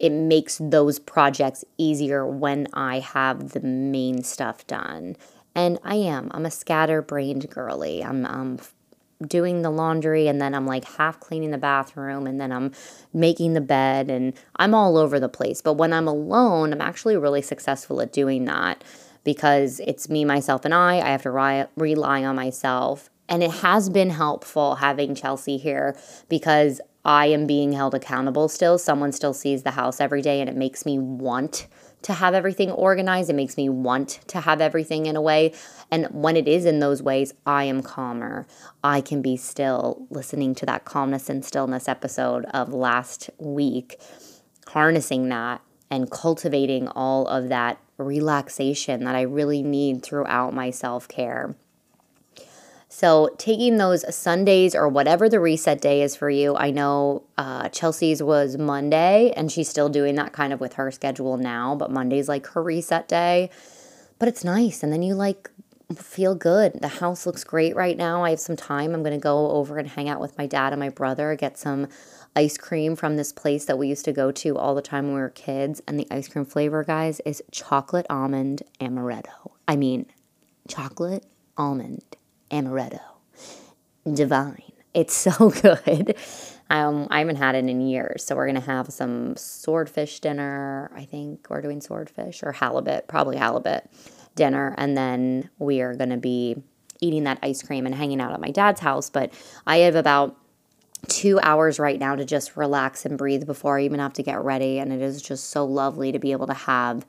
it 0.01 0.11
makes 0.11 0.57
those 0.59 0.97
projects 0.97 1.63
easier 1.77 2.25
when 2.25 2.67
I 2.73 2.99
have 2.99 3.51
the 3.51 3.59
main 3.59 4.23
stuff 4.23 4.65
done. 4.65 5.15
And 5.53 5.77
I 5.83 5.95
am. 5.95 6.31
I'm 6.33 6.45
a 6.45 6.51
scatterbrained 6.51 7.51
girly. 7.51 8.03
I'm, 8.03 8.25
I'm 8.25 8.59
doing 9.27 9.61
the 9.61 9.69
laundry 9.69 10.27
and 10.27 10.41
then 10.41 10.55
I'm 10.55 10.65
like 10.65 10.85
half 10.85 11.19
cleaning 11.19 11.51
the 11.51 11.59
bathroom 11.59 12.25
and 12.25 12.41
then 12.41 12.51
I'm 12.51 12.71
making 13.13 13.53
the 13.53 13.61
bed 13.61 14.09
and 14.09 14.33
I'm 14.55 14.73
all 14.73 14.97
over 14.97 15.19
the 15.19 15.29
place. 15.29 15.61
But 15.61 15.73
when 15.73 15.93
I'm 15.93 16.07
alone, 16.07 16.73
I'm 16.73 16.81
actually 16.81 17.15
really 17.15 17.43
successful 17.43 18.01
at 18.01 18.11
doing 18.11 18.45
that 18.45 18.83
because 19.23 19.79
it's 19.81 20.09
me, 20.09 20.25
myself, 20.25 20.65
and 20.65 20.73
I. 20.73 20.95
I 20.97 21.09
have 21.11 21.21
to 21.21 21.31
ri- 21.31 21.67
rely 21.77 22.23
on 22.23 22.35
myself. 22.35 23.11
And 23.29 23.43
it 23.43 23.51
has 23.51 23.87
been 23.87 24.09
helpful 24.09 24.75
having 24.75 25.13
Chelsea 25.13 25.57
here 25.57 25.95
because 26.27 26.81
I 27.03 27.27
am 27.27 27.47
being 27.47 27.73
held 27.73 27.95
accountable 27.95 28.47
still. 28.47 28.77
Someone 28.77 29.11
still 29.11 29.33
sees 29.33 29.63
the 29.63 29.71
house 29.71 29.99
every 29.99 30.21
day 30.21 30.39
and 30.39 30.49
it 30.49 30.55
makes 30.55 30.85
me 30.85 30.99
want 30.99 31.67
to 32.03 32.13
have 32.13 32.33
everything 32.33 32.71
organized. 32.71 33.29
It 33.29 33.35
makes 33.35 33.57
me 33.57 33.69
want 33.69 34.19
to 34.27 34.41
have 34.41 34.61
everything 34.61 35.05
in 35.05 35.15
a 35.15 35.21
way. 35.21 35.53
And 35.89 36.07
when 36.11 36.35
it 36.35 36.47
is 36.47 36.65
in 36.65 36.79
those 36.79 37.01
ways, 37.01 37.33
I 37.45 37.65
am 37.65 37.81
calmer. 37.83 38.47
I 38.83 39.01
can 39.01 39.21
be 39.21 39.37
still 39.37 40.05
listening 40.09 40.55
to 40.55 40.65
that 40.67 40.85
calmness 40.85 41.29
and 41.29 41.43
stillness 41.43 41.87
episode 41.87 42.45
of 42.45 42.73
last 42.73 43.29
week, 43.37 43.99
harnessing 44.67 45.29
that 45.29 45.61
and 45.89 46.09
cultivating 46.09 46.87
all 46.87 47.27
of 47.27 47.49
that 47.49 47.77
relaxation 47.97 49.03
that 49.03 49.15
I 49.15 49.21
really 49.21 49.61
need 49.61 50.03
throughout 50.03 50.53
my 50.53 50.71
self 50.71 51.07
care. 51.07 51.55
So, 52.93 53.29
taking 53.37 53.77
those 53.77 54.03
Sundays 54.13 54.75
or 54.75 54.89
whatever 54.89 55.29
the 55.29 55.39
reset 55.39 55.79
day 55.79 56.01
is 56.01 56.13
for 56.17 56.29
you, 56.29 56.57
I 56.57 56.71
know 56.71 57.23
uh, 57.37 57.69
Chelsea's 57.69 58.21
was 58.21 58.57
Monday 58.57 59.31
and 59.37 59.49
she's 59.49 59.69
still 59.69 59.87
doing 59.87 60.15
that 60.15 60.33
kind 60.33 60.51
of 60.51 60.59
with 60.59 60.73
her 60.73 60.91
schedule 60.91 61.37
now, 61.37 61.73
but 61.73 61.89
Monday's 61.89 62.27
like 62.27 62.47
her 62.47 62.61
reset 62.61 63.07
day. 63.07 63.49
But 64.19 64.27
it's 64.27 64.43
nice. 64.43 64.83
And 64.83 64.91
then 64.91 65.03
you 65.03 65.15
like 65.15 65.49
feel 65.95 66.35
good. 66.35 66.81
The 66.81 66.89
house 66.89 67.25
looks 67.25 67.45
great 67.45 67.77
right 67.77 67.95
now. 67.95 68.25
I 68.25 68.31
have 68.31 68.41
some 68.41 68.57
time. 68.57 68.93
I'm 68.93 69.03
going 69.03 69.17
to 69.17 69.23
go 69.23 69.51
over 69.51 69.77
and 69.77 69.87
hang 69.87 70.09
out 70.09 70.19
with 70.19 70.37
my 70.37 70.45
dad 70.45 70.73
and 70.73 70.79
my 70.81 70.89
brother, 70.89 71.33
get 71.35 71.57
some 71.57 71.87
ice 72.35 72.57
cream 72.57 72.97
from 72.97 73.15
this 73.15 73.31
place 73.31 73.63
that 73.65 73.77
we 73.77 73.87
used 73.87 74.03
to 74.03 74.11
go 74.11 74.33
to 74.33 74.57
all 74.57 74.75
the 74.75 74.81
time 74.81 75.05
when 75.05 75.15
we 75.15 75.21
were 75.21 75.29
kids. 75.29 75.81
And 75.87 75.97
the 75.97 76.07
ice 76.11 76.27
cream 76.27 76.43
flavor, 76.43 76.83
guys, 76.83 77.21
is 77.21 77.41
chocolate 77.51 78.05
almond 78.09 78.63
amaretto. 78.81 79.51
I 79.65 79.77
mean, 79.77 80.07
chocolate 80.67 81.25
almond 81.57 82.17
amaretto. 82.51 83.01
Divine. 84.11 84.71
It's 84.93 85.13
so 85.15 85.49
good. 85.49 86.15
Um, 86.69 87.07
I 87.11 87.19
haven't 87.19 87.35
had 87.35 87.55
it 87.55 87.65
in 87.65 87.81
years, 87.81 88.23
so 88.23 88.35
we're 88.35 88.47
gonna 88.47 88.61
have 88.61 88.93
some 88.93 89.35
swordfish 89.35 90.19
dinner. 90.21 90.89
I 90.95 91.03
think 91.03 91.47
we're 91.49 91.61
doing 91.61 91.81
swordfish 91.81 92.43
or 92.43 92.53
halibut, 92.53 93.07
probably 93.07 93.35
halibut 93.37 93.89
dinner, 94.35 94.73
and 94.77 94.95
then 94.95 95.49
we 95.59 95.81
are 95.81 95.95
gonna 95.95 96.17
be 96.17 96.63
eating 97.01 97.25
that 97.25 97.39
ice 97.43 97.61
cream 97.61 97.85
and 97.85 97.93
hanging 97.93 98.21
out 98.21 98.31
at 98.31 98.39
my 98.39 98.51
dad's 98.51 98.79
house. 98.79 99.09
But 99.09 99.33
I 99.67 99.79
have 99.79 99.95
about 99.95 100.37
two 101.07 101.39
hours 101.41 101.79
right 101.79 101.99
now 101.99 102.15
to 102.15 102.23
just 102.23 102.55
relax 102.55 103.05
and 103.05 103.17
breathe 103.17 103.45
before 103.45 103.79
I 103.79 103.83
even 103.83 103.99
have 103.99 104.13
to 104.13 104.23
get 104.23 104.41
ready, 104.41 104.79
and 104.79 104.93
it 104.93 105.01
is 105.01 105.21
just 105.21 105.49
so 105.49 105.65
lovely 105.65 106.13
to 106.13 106.19
be 106.19 106.31
able 106.31 106.47
to 106.47 106.53
have 106.53 107.05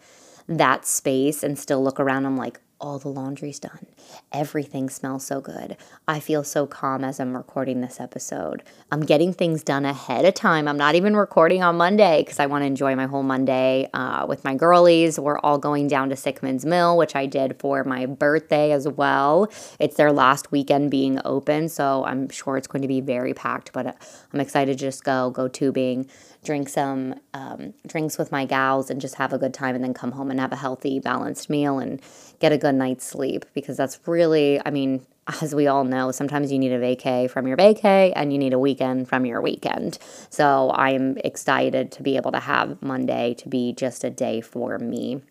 that 0.48 0.86
space 0.86 1.44
and 1.44 1.56
still 1.58 1.84
look 1.84 2.00
around. 2.00 2.26
I'm 2.26 2.36
like, 2.36 2.60
all 2.82 2.98
the 2.98 3.08
laundry's 3.08 3.60
done. 3.60 3.86
Everything 4.32 4.90
smells 4.90 5.24
so 5.24 5.40
good. 5.40 5.76
I 6.08 6.18
feel 6.18 6.42
so 6.42 6.66
calm 6.66 7.04
as 7.04 7.20
I'm 7.20 7.36
recording 7.36 7.80
this 7.80 8.00
episode. 8.00 8.64
I'm 8.90 9.02
getting 9.02 9.32
things 9.32 9.62
done 9.62 9.84
ahead 9.84 10.24
of 10.24 10.34
time. 10.34 10.66
I'm 10.66 10.76
not 10.76 10.96
even 10.96 11.14
recording 11.14 11.62
on 11.62 11.76
Monday 11.76 12.22
because 12.22 12.40
I 12.40 12.46
want 12.46 12.62
to 12.62 12.66
enjoy 12.66 12.96
my 12.96 13.06
whole 13.06 13.22
Monday 13.22 13.88
uh, 13.94 14.26
with 14.28 14.42
my 14.44 14.56
girlies. 14.56 15.18
We're 15.18 15.38
all 15.38 15.58
going 15.58 15.86
down 15.86 16.08
to 16.08 16.16
Sickman's 16.16 16.66
Mill, 16.66 16.96
which 16.98 17.14
I 17.14 17.24
did 17.24 17.60
for 17.60 17.84
my 17.84 18.04
birthday 18.04 18.72
as 18.72 18.88
well. 18.88 19.48
It's 19.78 19.96
their 19.96 20.12
last 20.12 20.50
weekend 20.50 20.90
being 20.90 21.20
open, 21.24 21.68
so 21.68 22.04
I'm 22.04 22.28
sure 22.30 22.56
it's 22.56 22.66
going 22.66 22.82
to 22.82 22.88
be 22.88 23.00
very 23.00 23.32
packed, 23.32 23.72
but 23.72 23.96
I'm 24.32 24.40
excited 24.40 24.76
to 24.76 24.84
just 24.84 25.04
go, 25.04 25.30
go 25.30 25.46
tubing 25.46 26.10
drink 26.44 26.68
some 26.68 27.14
um, 27.34 27.72
drinks 27.86 28.18
with 28.18 28.32
my 28.32 28.44
gals 28.44 28.90
and 28.90 29.00
just 29.00 29.14
have 29.14 29.32
a 29.32 29.38
good 29.38 29.54
time 29.54 29.74
and 29.74 29.84
then 29.84 29.94
come 29.94 30.12
home 30.12 30.30
and 30.30 30.40
have 30.40 30.52
a 30.52 30.56
healthy, 30.56 30.98
balanced 30.98 31.48
meal 31.48 31.78
and 31.78 32.00
get 32.42 32.52
a 32.52 32.58
good 32.58 32.74
night's 32.74 33.06
sleep 33.06 33.46
because 33.54 33.76
that's 33.76 34.00
really, 34.06 34.60
I 34.66 34.70
mean, 34.70 35.06
as 35.40 35.54
we 35.54 35.68
all 35.68 35.84
know, 35.84 36.10
sometimes 36.10 36.50
you 36.50 36.58
need 36.58 36.72
a 36.72 36.80
vacay 36.80 37.30
from 37.30 37.46
your 37.46 37.56
vacay 37.56 38.12
and 38.16 38.32
you 38.32 38.38
need 38.38 38.52
a 38.52 38.58
weekend 38.58 39.08
from 39.08 39.24
your 39.24 39.40
weekend. 39.40 39.96
So 40.28 40.72
I'm 40.74 41.16
excited 41.18 41.92
to 41.92 42.02
be 42.02 42.16
able 42.16 42.32
to 42.32 42.40
have 42.40 42.82
Monday 42.82 43.34
to 43.34 43.48
be 43.48 43.72
just 43.72 44.02
a 44.02 44.10
day 44.10 44.40
for 44.40 44.76
me. 44.80 45.22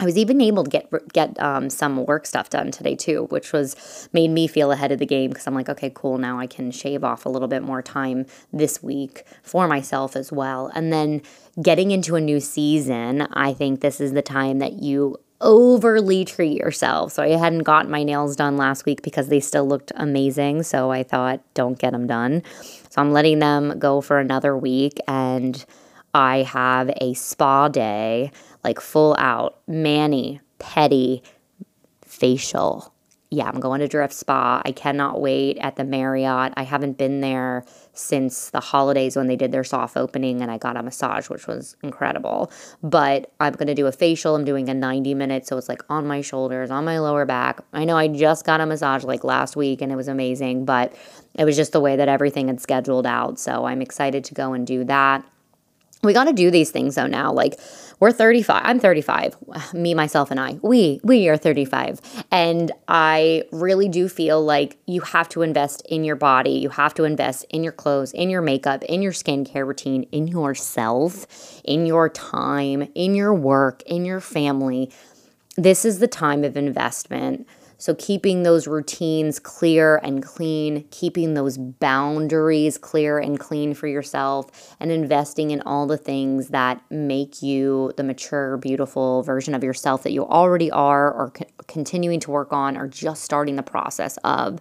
I 0.00 0.04
was 0.04 0.16
even 0.16 0.40
able 0.40 0.64
to 0.64 0.70
get 0.70 1.12
get 1.12 1.38
um, 1.40 1.68
some 1.68 2.04
work 2.06 2.24
stuff 2.26 2.48
done 2.48 2.70
today 2.70 2.96
too, 2.96 3.26
which 3.28 3.52
was 3.52 4.08
made 4.14 4.30
me 4.30 4.46
feel 4.46 4.72
ahead 4.72 4.92
of 4.92 4.98
the 4.98 5.06
game 5.06 5.30
because 5.30 5.46
I'm 5.46 5.54
like, 5.54 5.68
okay, 5.68 5.92
cool. 5.94 6.16
Now 6.16 6.40
I 6.40 6.46
can 6.46 6.70
shave 6.70 7.04
off 7.04 7.26
a 7.26 7.28
little 7.28 7.48
bit 7.48 7.62
more 7.62 7.82
time 7.82 8.24
this 8.50 8.82
week 8.82 9.24
for 9.42 9.68
myself 9.68 10.16
as 10.16 10.32
well. 10.32 10.72
And 10.74 10.90
then 10.90 11.20
getting 11.62 11.90
into 11.90 12.16
a 12.16 12.20
new 12.20 12.40
season, 12.40 13.28
I 13.34 13.52
think 13.52 13.82
this 13.82 14.00
is 14.00 14.14
the 14.14 14.22
time 14.22 14.58
that 14.60 14.82
you 14.82 15.18
overly 15.40 16.24
treat 16.24 16.58
yourself. 16.58 17.12
So 17.12 17.22
I 17.22 17.30
hadn't 17.30 17.62
gotten 17.62 17.90
my 17.90 18.02
nails 18.02 18.36
done 18.36 18.56
last 18.56 18.84
week 18.84 19.02
because 19.02 19.28
they 19.28 19.40
still 19.40 19.66
looked 19.66 19.92
amazing. 19.96 20.62
So 20.64 20.90
I 20.90 21.02
thought, 21.02 21.40
don't 21.54 21.78
get 21.78 21.92
them 21.92 22.06
done. 22.06 22.42
So 22.62 23.00
I'm 23.00 23.12
letting 23.12 23.38
them 23.38 23.78
go 23.78 24.00
for 24.00 24.18
another 24.18 24.56
week 24.56 24.98
and 25.08 25.64
I 26.12 26.42
have 26.42 26.90
a 27.00 27.14
spa 27.14 27.68
day 27.68 28.32
like 28.64 28.80
full 28.80 29.16
out, 29.18 29.58
mani, 29.66 30.40
pedi, 30.58 31.22
facial. 32.02 32.89
Yeah, 33.32 33.48
I'm 33.48 33.60
going 33.60 33.78
to 33.78 33.86
Drift 33.86 34.12
Spa. 34.12 34.60
I 34.64 34.72
cannot 34.72 35.20
wait 35.20 35.56
at 35.58 35.76
the 35.76 35.84
Marriott. 35.84 36.52
I 36.56 36.64
haven't 36.64 36.98
been 36.98 37.20
there 37.20 37.64
since 37.92 38.50
the 38.50 38.58
holidays 38.58 39.14
when 39.14 39.28
they 39.28 39.36
did 39.36 39.52
their 39.52 39.62
soft 39.62 39.96
opening 39.96 40.42
and 40.42 40.50
I 40.50 40.58
got 40.58 40.76
a 40.76 40.82
massage, 40.82 41.30
which 41.30 41.46
was 41.46 41.76
incredible. 41.80 42.50
But 42.82 43.32
I'm 43.38 43.52
going 43.52 43.68
to 43.68 43.74
do 43.74 43.86
a 43.86 43.92
facial. 43.92 44.34
I'm 44.34 44.44
doing 44.44 44.68
a 44.68 44.74
90 44.74 45.14
minute. 45.14 45.46
So 45.46 45.56
it's 45.58 45.68
like 45.68 45.82
on 45.88 46.08
my 46.08 46.22
shoulders, 46.22 46.72
on 46.72 46.84
my 46.84 46.98
lower 46.98 47.24
back. 47.24 47.60
I 47.72 47.84
know 47.84 47.96
I 47.96 48.08
just 48.08 48.44
got 48.44 48.60
a 48.60 48.66
massage 48.66 49.04
like 49.04 49.22
last 49.22 49.54
week 49.54 49.80
and 49.80 49.92
it 49.92 49.96
was 49.96 50.08
amazing, 50.08 50.64
but 50.64 50.92
it 51.36 51.44
was 51.44 51.54
just 51.54 51.70
the 51.70 51.80
way 51.80 51.94
that 51.94 52.08
everything 52.08 52.48
had 52.48 52.60
scheduled 52.60 53.06
out. 53.06 53.38
So 53.38 53.64
I'm 53.64 53.80
excited 53.80 54.24
to 54.24 54.34
go 54.34 54.54
and 54.54 54.66
do 54.66 54.82
that. 54.86 55.24
We 56.02 56.12
got 56.12 56.24
to 56.24 56.32
do 56.32 56.50
these 56.50 56.70
things 56.70 56.94
though 56.94 57.06
now. 57.06 57.32
Like, 57.32 57.60
we're 58.00 58.10
35 58.10 58.62
i'm 58.64 58.80
35 58.80 59.36
me 59.74 59.94
myself 59.94 60.30
and 60.30 60.40
i 60.40 60.58
we 60.62 61.00
we 61.04 61.28
are 61.28 61.36
35 61.36 62.24
and 62.30 62.72
i 62.88 63.44
really 63.52 63.88
do 63.88 64.08
feel 64.08 64.42
like 64.42 64.78
you 64.86 65.02
have 65.02 65.28
to 65.28 65.42
invest 65.42 65.86
in 65.88 66.02
your 66.02 66.16
body 66.16 66.52
you 66.52 66.70
have 66.70 66.94
to 66.94 67.04
invest 67.04 67.44
in 67.50 67.62
your 67.62 67.72
clothes 67.72 68.12
in 68.12 68.30
your 68.30 68.42
makeup 68.42 68.82
in 68.84 69.02
your 69.02 69.12
skincare 69.12 69.66
routine 69.66 70.02
in 70.10 70.26
yourself 70.26 71.60
in 71.64 71.86
your 71.86 72.08
time 72.08 72.88
in 72.94 73.14
your 73.14 73.32
work 73.32 73.82
in 73.82 74.04
your 74.04 74.20
family 74.20 74.90
this 75.56 75.84
is 75.84 75.98
the 75.98 76.08
time 76.08 76.42
of 76.42 76.56
investment 76.56 77.46
so, 77.80 77.94
keeping 77.94 78.42
those 78.42 78.66
routines 78.66 79.38
clear 79.38 79.96
and 80.02 80.22
clean, 80.22 80.84
keeping 80.90 81.32
those 81.32 81.56
boundaries 81.56 82.76
clear 82.76 83.18
and 83.18 83.40
clean 83.40 83.72
for 83.72 83.86
yourself, 83.86 84.76
and 84.78 84.92
investing 84.92 85.50
in 85.50 85.62
all 85.62 85.86
the 85.86 85.96
things 85.96 86.48
that 86.48 86.82
make 86.90 87.40
you 87.40 87.94
the 87.96 88.02
mature, 88.02 88.58
beautiful 88.58 89.22
version 89.22 89.54
of 89.54 89.64
yourself 89.64 90.02
that 90.02 90.12
you 90.12 90.26
already 90.26 90.70
are, 90.70 91.10
or 91.10 91.30
co- 91.30 91.46
continuing 91.68 92.20
to 92.20 92.30
work 92.30 92.52
on, 92.52 92.76
or 92.76 92.86
just 92.86 93.24
starting 93.24 93.56
the 93.56 93.62
process 93.62 94.18
of. 94.24 94.60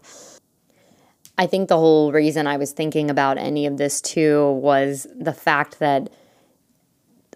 I 1.37 1.45
think 1.45 1.67
the 1.67 1.77
whole 1.77 2.13
reason 2.13 2.47
I 2.47 2.55
was 2.55 2.71
thinking 2.71 3.09
about 3.09 3.37
any 3.37 3.65
of 3.65 3.75
this 3.75 3.99
too 3.99 4.49
was 4.51 5.07
the 5.13 5.33
fact 5.33 5.79
that 5.79 6.09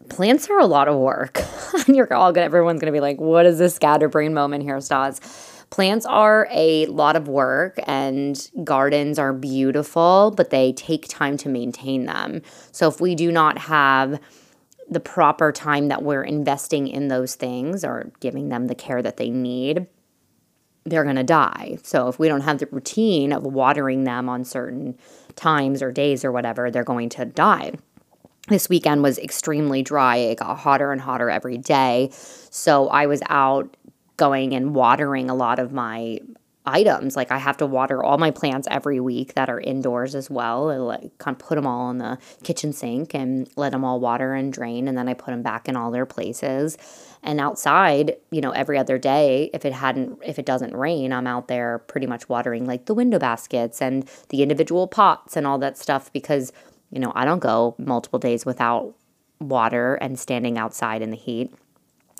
plants 0.08 0.50
are 0.50 0.60
a 0.60 0.66
lot 0.66 0.88
of 0.88 0.98
work. 0.98 1.42
and 1.88 1.96
you're 1.96 2.14
all 2.14 2.32
good. 2.32 2.44
Everyone's 2.44 2.80
going 2.80 2.92
to 2.92 2.96
be 2.96 3.02
like, 3.02 3.20
what 3.20 3.46
is 3.46 3.60
this 3.60 3.76
scatterbrain 3.76 4.34
moment 4.34 4.64
here, 4.64 4.80
Stas? 4.80 5.20
Plants 5.74 6.06
are 6.06 6.48
a 6.52 6.86
lot 6.86 7.16
of 7.16 7.28
work 7.28 7.80
and 7.88 8.48
gardens 8.64 9.18
are 9.18 9.34
beautiful, 9.34 10.32
but 10.38 10.52
they 10.52 10.72
take 10.72 11.08
time 11.08 11.36
to 11.38 11.50
maintain 11.50 12.06
them. 12.06 12.44
So 12.72 12.88
if 12.88 13.02
we 13.02 13.16
do 13.16 13.32
not 13.32 13.58
have 13.58 14.20
the 14.88 15.00
proper 15.00 15.52
time 15.52 15.88
that 15.88 16.04
we're 16.04 16.22
investing 16.22 16.88
in 16.88 17.08
those 17.08 17.34
things 17.34 17.84
or 17.84 18.12
giving 18.20 18.50
them 18.50 18.68
the 18.68 18.76
care 18.76 19.02
that 19.02 19.18
they 19.18 19.32
need, 19.32 19.88
they're 20.84 21.06
going 21.06 21.16
to 21.16 21.24
die. 21.24 21.80
So 21.82 22.08
if 22.08 22.20
we 22.20 22.28
don't 22.28 22.42
have 22.42 22.60
the 22.60 22.68
routine 22.68 23.34
of 23.34 23.42
watering 23.42 24.04
them 24.04 24.30
on 24.30 24.46
certain 24.46 24.96
times 25.36 25.82
or 25.82 25.92
days 25.92 26.24
or 26.24 26.32
whatever, 26.32 26.70
they're 26.70 26.84
going 26.84 27.10
to 27.10 27.26
die. 27.26 27.72
This 28.48 28.70
weekend 28.70 29.02
was 29.02 29.18
extremely 29.18 29.82
dry. 29.82 30.18
It 30.18 30.38
got 30.38 30.60
hotter 30.60 30.92
and 30.92 31.02
hotter 31.02 31.32
every 31.32 31.58
day. 31.58 32.10
So 32.12 32.90
I 32.90 33.08
was 33.08 33.24
out 33.28 33.76
going 34.18 34.54
and 34.54 34.76
watering 34.76 35.30
a 35.30 35.36
lot 35.36 35.60
of 35.60 35.72
my 35.72 36.20
items. 36.66 37.16
Like 37.16 37.32
I 37.32 37.38
have 37.38 37.58
to 37.58 37.66
water 37.66 38.04
all 38.04 38.18
my 38.18 38.32
plants 38.32 38.68
every 38.72 39.00
week 39.00 39.34
that 39.34 39.50
are 39.50 39.60
indoors 39.60 40.16
as 40.16 40.30
well. 40.30 40.70
I 40.70 40.78
like 40.78 41.18
kind 41.18 41.36
of 41.36 41.40
put 41.40 41.56
them 41.56 41.68
all 41.68 41.90
in 41.90 41.98
the 41.98 42.18
kitchen 42.44 42.74
sink 42.74 43.14
and 43.14 43.50
let 43.56 43.72
them 43.72 43.84
all 43.84 44.00
water 44.00 44.34
and 44.34 44.52
drain, 44.52 44.88
and 44.88 44.98
then 44.98 45.08
I 45.08 45.14
put 45.14 45.32
them 45.32 45.42
back 45.42 45.68
in 45.68 45.76
all 45.76 45.92
their 45.92 46.06
places. 46.06 46.78
And 47.22 47.40
outside, 47.40 48.18
you 48.32 48.42
know, 48.42 48.52
every 48.52 48.78
other 48.78 48.98
day, 48.98 49.50
if 49.54 49.66
it 49.66 49.74
hadn't, 49.74 50.20
if 50.26 50.40
it 50.40 50.46
doesn't 50.46 50.76
rain, 50.76 51.14
I'm 51.14 51.28
out 51.28 51.48
there 51.48 51.80
pretty 51.80 52.08
much 52.08 52.30
watering 52.30 52.66
like 52.66 52.86
the 52.86 52.94
window 52.94 53.20
baskets 53.20 53.82
and 53.82 54.10
the 54.30 54.42
individual 54.44 54.88
pots 54.88 55.36
and 55.36 55.48
all 55.48 55.58
that 55.60 55.78
stuff 55.78 56.12
because 56.14 56.52
you 56.92 57.00
know 57.00 57.12
I 57.16 57.26
don't 57.26 57.40
go 57.40 57.76
multiple 57.78 58.20
days 58.20 58.46
without 58.46 58.94
water 59.40 59.96
and 59.96 60.18
standing 60.18 60.58
outside 60.58 61.02
in 61.02 61.12
the 61.12 61.18
heat. 61.18 61.54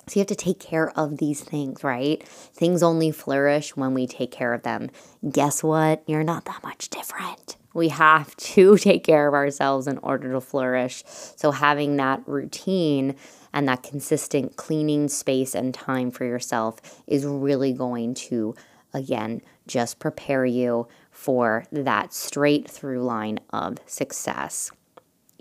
So 0.06 0.18
you 0.18 0.20
have 0.20 0.28
to 0.28 0.34
take 0.34 0.60
care 0.60 0.90
of 0.98 1.18
these 1.18 1.42
things, 1.42 1.82
right? 1.82 2.22
Things 2.26 2.82
only 2.82 3.10
flourish 3.10 3.74
when 3.76 3.94
we 3.94 4.06
take 4.06 4.30
care 4.30 4.52
of 4.52 4.62
them. 4.62 4.90
Guess 5.30 5.62
what? 5.62 6.02
You're 6.06 6.24
not 6.24 6.44
that 6.44 6.62
much 6.62 6.90
different. 6.90 7.56
We 7.72 7.88
have 7.88 8.36
to 8.54 8.76
take 8.78 9.04
care 9.04 9.26
of 9.26 9.34
ourselves 9.34 9.86
in 9.86 9.98
order 9.98 10.32
to 10.32 10.40
flourish. 10.40 11.02
So, 11.06 11.50
having 11.50 11.96
that 11.96 12.22
routine 12.26 13.16
and 13.52 13.68
that 13.68 13.82
consistent 13.82 14.56
cleaning 14.56 15.08
space 15.08 15.54
and 15.54 15.72
time 15.72 16.10
for 16.10 16.24
yourself 16.24 17.02
is 17.06 17.24
really 17.24 17.72
going 17.72 18.14
to, 18.14 18.54
again, 18.92 19.40
just 19.66 19.98
prepare 19.98 20.44
you 20.44 20.88
for 21.10 21.64
that 21.72 22.12
straight 22.12 22.70
through 22.70 23.02
line 23.02 23.38
of 23.50 23.78
success. 23.86 24.70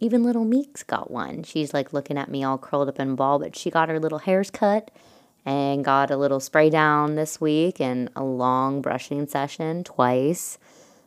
Even 0.03 0.21
little 0.21 0.43
Meeks 0.43 0.83
got 0.83 1.09
one. 1.09 1.43
She's 1.43 1.73
like 1.73 1.93
looking 1.93 2.17
at 2.17 2.29
me 2.29 2.43
all 2.43 2.57
curled 2.57 2.89
up 2.89 2.99
in 2.99 3.11
a 3.11 3.15
ball, 3.15 3.39
but 3.39 3.55
she 3.55 3.71
got 3.71 3.87
her 3.87 4.01
little 4.01 4.19
hairs 4.19 4.51
cut 4.51 4.91
and 5.45 5.85
got 5.85 6.11
a 6.11 6.17
little 6.17 6.41
spray 6.41 6.69
down 6.69 7.15
this 7.15 7.39
week 7.39 7.79
and 7.79 8.09
a 8.13 8.21
long 8.21 8.81
brushing 8.81 9.25
session 9.27 9.81
twice 9.85 10.57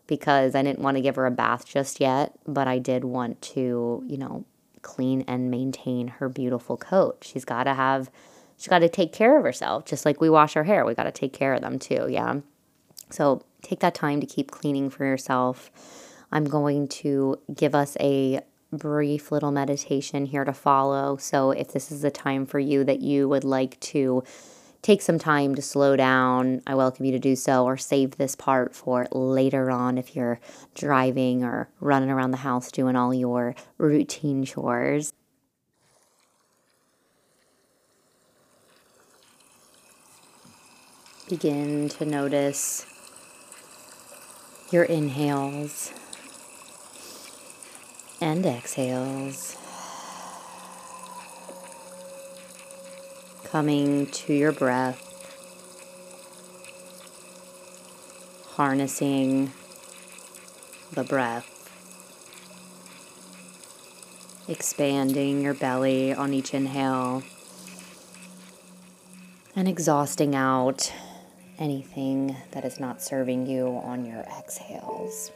because 0.06 0.54
I 0.54 0.62
didn't 0.62 0.78
want 0.78 0.96
to 0.96 1.02
give 1.02 1.16
her 1.16 1.26
a 1.26 1.30
bath 1.30 1.66
just 1.66 2.00
yet, 2.00 2.32
but 2.46 2.68
I 2.68 2.78
did 2.78 3.04
want 3.04 3.42
to, 3.42 4.02
you 4.06 4.16
know, 4.16 4.46
clean 4.80 5.26
and 5.28 5.50
maintain 5.50 6.08
her 6.08 6.30
beautiful 6.30 6.78
coat. 6.78 7.18
She's 7.20 7.44
got 7.44 7.64
to 7.64 7.74
have, 7.74 8.10
she's 8.56 8.68
got 8.68 8.78
to 8.78 8.88
take 8.88 9.12
care 9.12 9.36
of 9.36 9.44
herself, 9.44 9.84
just 9.84 10.06
like 10.06 10.22
we 10.22 10.30
wash 10.30 10.56
our 10.56 10.64
hair. 10.64 10.86
We 10.86 10.94
got 10.94 11.04
to 11.04 11.12
take 11.12 11.34
care 11.34 11.52
of 11.52 11.60
them 11.60 11.78
too, 11.78 12.06
yeah. 12.08 12.36
So 13.10 13.42
take 13.60 13.80
that 13.80 13.94
time 13.94 14.22
to 14.22 14.26
keep 14.26 14.50
cleaning 14.50 14.88
for 14.88 15.04
yourself. 15.04 15.70
I'm 16.32 16.44
going 16.44 16.88
to 16.88 17.38
give 17.54 17.74
us 17.74 17.98
a 18.00 18.40
brief 18.76 19.32
little 19.32 19.50
meditation 19.50 20.26
here 20.26 20.44
to 20.44 20.52
follow. 20.52 21.16
So, 21.16 21.50
if 21.50 21.72
this 21.72 21.90
is 21.90 22.04
a 22.04 22.10
time 22.10 22.46
for 22.46 22.58
you 22.58 22.84
that 22.84 23.00
you 23.00 23.28
would 23.28 23.44
like 23.44 23.78
to 23.80 24.22
take 24.82 25.02
some 25.02 25.18
time 25.18 25.54
to 25.54 25.62
slow 25.62 25.96
down, 25.96 26.62
I 26.66 26.74
welcome 26.74 27.04
you 27.04 27.12
to 27.12 27.18
do 27.18 27.34
so, 27.34 27.64
or 27.64 27.76
save 27.76 28.16
this 28.16 28.36
part 28.36 28.74
for 28.74 29.08
later 29.10 29.70
on 29.70 29.98
if 29.98 30.14
you're 30.14 30.40
driving 30.74 31.42
or 31.42 31.68
running 31.80 32.10
around 32.10 32.30
the 32.30 32.38
house 32.38 32.70
doing 32.70 32.94
all 32.94 33.12
your 33.12 33.54
routine 33.78 34.44
chores. 34.44 35.12
Begin 41.28 41.88
to 41.88 42.04
notice 42.04 42.86
your 44.70 44.84
inhales 44.84 45.92
and 48.20 48.46
exhales. 48.46 49.56
Coming 53.44 54.06
to 54.06 54.32
your 54.32 54.52
breath, 54.52 55.02
harnessing 58.54 59.52
the 60.92 61.04
breath, 61.04 61.52
expanding 64.48 65.42
your 65.42 65.54
belly 65.54 66.12
on 66.12 66.32
each 66.32 66.54
inhale, 66.54 67.22
and 69.54 69.68
exhausting 69.68 70.34
out 70.34 70.92
anything 71.58 72.36
that 72.50 72.64
is 72.64 72.78
not 72.78 73.00
serving 73.00 73.46
you 73.46 73.80
on 73.84 74.04
your 74.04 74.24
exhales. 74.38 75.30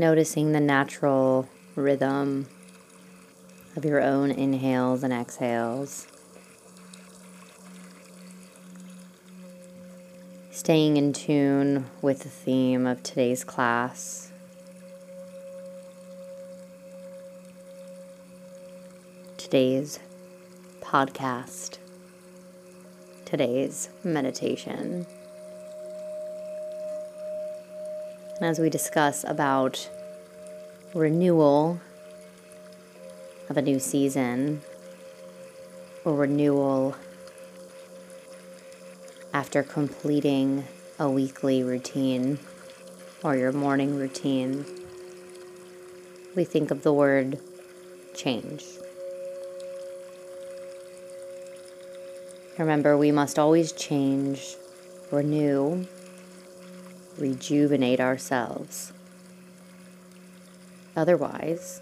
Noticing 0.00 0.52
the 0.52 0.60
natural 0.60 1.46
rhythm 1.76 2.48
of 3.76 3.84
your 3.84 4.00
own 4.00 4.30
inhales 4.30 5.02
and 5.02 5.12
exhales. 5.12 6.06
Staying 10.50 10.96
in 10.96 11.12
tune 11.12 11.90
with 12.00 12.20
the 12.20 12.30
theme 12.30 12.86
of 12.86 13.02
today's 13.02 13.44
class. 13.44 14.32
Today's 19.36 19.98
podcast. 20.80 21.76
Today's 23.26 23.90
meditation. 24.02 25.04
And 28.40 28.48
as 28.48 28.58
we 28.58 28.70
discuss 28.70 29.22
about 29.22 29.90
renewal 30.94 31.78
of 33.50 33.58
a 33.58 33.62
new 33.62 33.78
season 33.78 34.62
or 36.06 36.14
renewal 36.14 36.96
after 39.34 39.62
completing 39.62 40.64
a 40.98 41.10
weekly 41.10 41.62
routine 41.62 42.38
or 43.22 43.36
your 43.36 43.52
morning 43.52 43.98
routine, 43.98 44.64
we 46.34 46.44
think 46.44 46.70
of 46.70 46.82
the 46.82 46.94
word 46.94 47.38
change. 48.14 48.64
Remember, 52.56 52.96
we 52.96 53.12
must 53.12 53.38
always 53.38 53.72
change, 53.72 54.56
renew, 55.10 55.84
rejuvenate 57.20 58.00
ourselves. 58.00 58.92
Otherwise, 60.96 61.80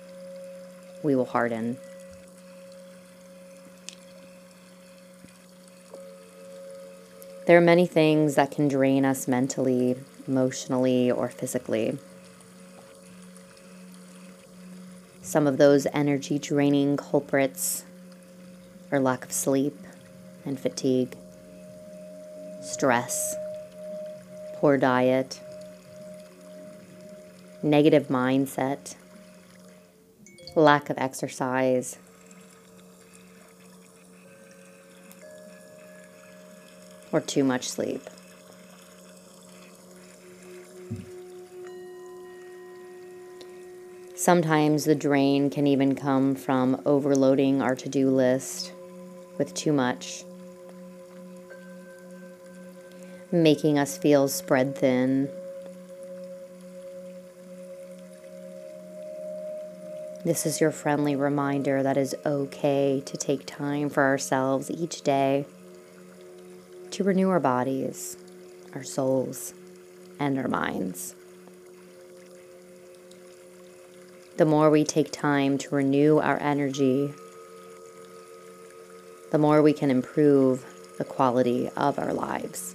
we 1.02 1.14
will 1.14 1.26
harden. 1.26 1.78
There 7.46 7.56
are 7.56 7.62
many 7.62 7.86
things 7.86 8.34
that 8.34 8.50
can 8.50 8.68
drain 8.68 9.06
us 9.06 9.26
mentally, 9.26 9.96
emotionally, 10.26 11.10
or 11.10 11.30
physically. 11.30 11.98
Some 15.22 15.46
of 15.46 15.56
those 15.56 15.86
energy 15.94 16.38
draining 16.38 16.98
culprits 16.98 17.84
are 18.92 19.00
lack 19.00 19.24
of 19.24 19.32
sleep 19.32 19.76
and 20.44 20.60
fatigue, 20.60 21.16
stress, 22.62 23.34
poor 24.58 24.76
diet, 24.76 25.40
negative 27.62 28.08
mindset, 28.08 28.96
lack 30.56 30.90
of 30.90 30.98
exercise, 30.98 31.96
or 37.12 37.20
too 37.20 37.44
much 37.44 37.68
sleep. 37.68 38.02
Sometimes 44.16 44.84
the 44.84 44.96
drain 44.96 45.50
can 45.50 45.68
even 45.68 45.94
come 45.94 46.34
from 46.34 46.82
overloading 46.84 47.62
our 47.62 47.76
to 47.76 47.88
do 47.88 48.10
list 48.10 48.72
with 49.38 49.54
too 49.54 49.72
much 49.72 50.24
making 53.30 53.78
us 53.78 53.98
feel 53.98 54.28
spread 54.28 54.74
thin. 54.76 55.28
This 60.24 60.46
is 60.46 60.60
your 60.60 60.70
friendly 60.70 61.14
reminder 61.14 61.82
that 61.82 61.96
it's 61.96 62.14
okay 62.24 63.02
to 63.04 63.16
take 63.16 63.46
time 63.46 63.88
for 63.88 64.02
ourselves 64.02 64.70
each 64.70 65.02
day 65.02 65.46
to 66.90 67.04
renew 67.04 67.28
our 67.28 67.40
bodies, 67.40 68.16
our 68.74 68.82
souls, 68.82 69.54
and 70.18 70.38
our 70.38 70.48
minds. 70.48 71.14
The 74.36 74.44
more 74.44 74.70
we 74.70 74.84
take 74.84 75.10
time 75.12 75.58
to 75.58 75.74
renew 75.74 76.18
our 76.18 76.40
energy, 76.40 77.12
the 79.30 79.38
more 79.38 79.62
we 79.62 79.72
can 79.72 79.90
improve 79.90 80.64
the 80.96 81.04
quality 81.04 81.68
of 81.76 81.98
our 81.98 82.12
lives. 82.12 82.74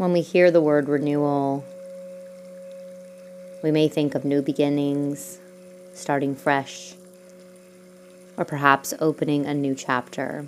When 0.00 0.14
we 0.14 0.22
hear 0.22 0.50
the 0.50 0.62
word 0.62 0.88
renewal, 0.88 1.62
we 3.62 3.70
may 3.70 3.86
think 3.86 4.14
of 4.14 4.24
new 4.24 4.40
beginnings, 4.40 5.38
starting 5.92 6.34
fresh, 6.34 6.94
or 8.38 8.46
perhaps 8.46 8.94
opening 8.98 9.44
a 9.44 9.52
new 9.52 9.74
chapter. 9.74 10.46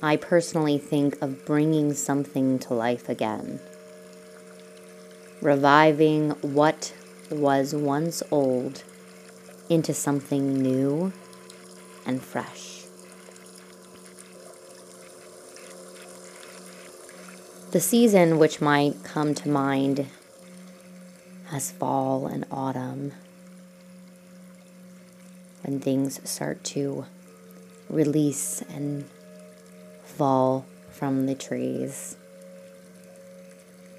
I 0.00 0.14
personally 0.14 0.78
think 0.78 1.20
of 1.20 1.44
bringing 1.44 1.92
something 1.94 2.60
to 2.60 2.72
life 2.72 3.08
again, 3.08 3.58
reviving 5.42 6.30
what 6.40 6.94
was 7.32 7.74
once 7.74 8.22
old 8.30 8.84
into 9.68 9.92
something 9.92 10.54
new 10.54 11.12
and 12.06 12.22
fresh. 12.22 12.79
The 17.72 17.80
season 17.80 18.40
which 18.40 18.60
might 18.60 19.04
come 19.04 19.32
to 19.32 19.48
mind 19.48 20.08
as 21.52 21.70
fall 21.70 22.26
and 22.26 22.44
autumn, 22.50 23.12
when 25.62 25.78
things 25.78 26.20
start 26.28 26.64
to 26.64 27.06
release 27.88 28.60
and 28.62 29.04
fall 30.02 30.66
from 30.90 31.26
the 31.26 31.36
trees. 31.36 32.16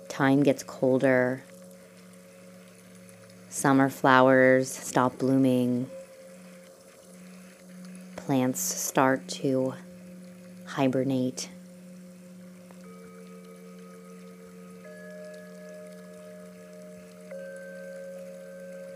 Time 0.10 0.43
gets 0.43 0.63
colder. 0.63 1.43
Summer 3.47 3.89
flowers 3.89 4.69
stop 4.69 5.17
blooming. 5.17 5.89
Plants 8.17 8.60
start 8.60 9.29
to 9.29 9.75
hibernate. 10.65 11.47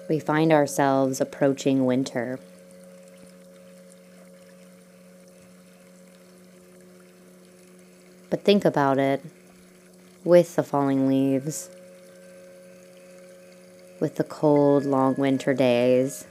We 0.07 0.19
find 0.19 0.51
ourselves 0.51 1.19
approaching 1.19 1.85
winter. 1.85 2.39
But 8.29 8.43
think 8.43 8.65
about 8.65 8.97
it 8.99 9.23
with 10.23 10.55
the 10.55 10.63
falling 10.63 11.07
leaves, 11.07 11.69
with 13.99 14.15
the 14.15 14.23
cold, 14.23 14.85
long 14.85 15.15
winter 15.15 15.53
days. 15.53 16.25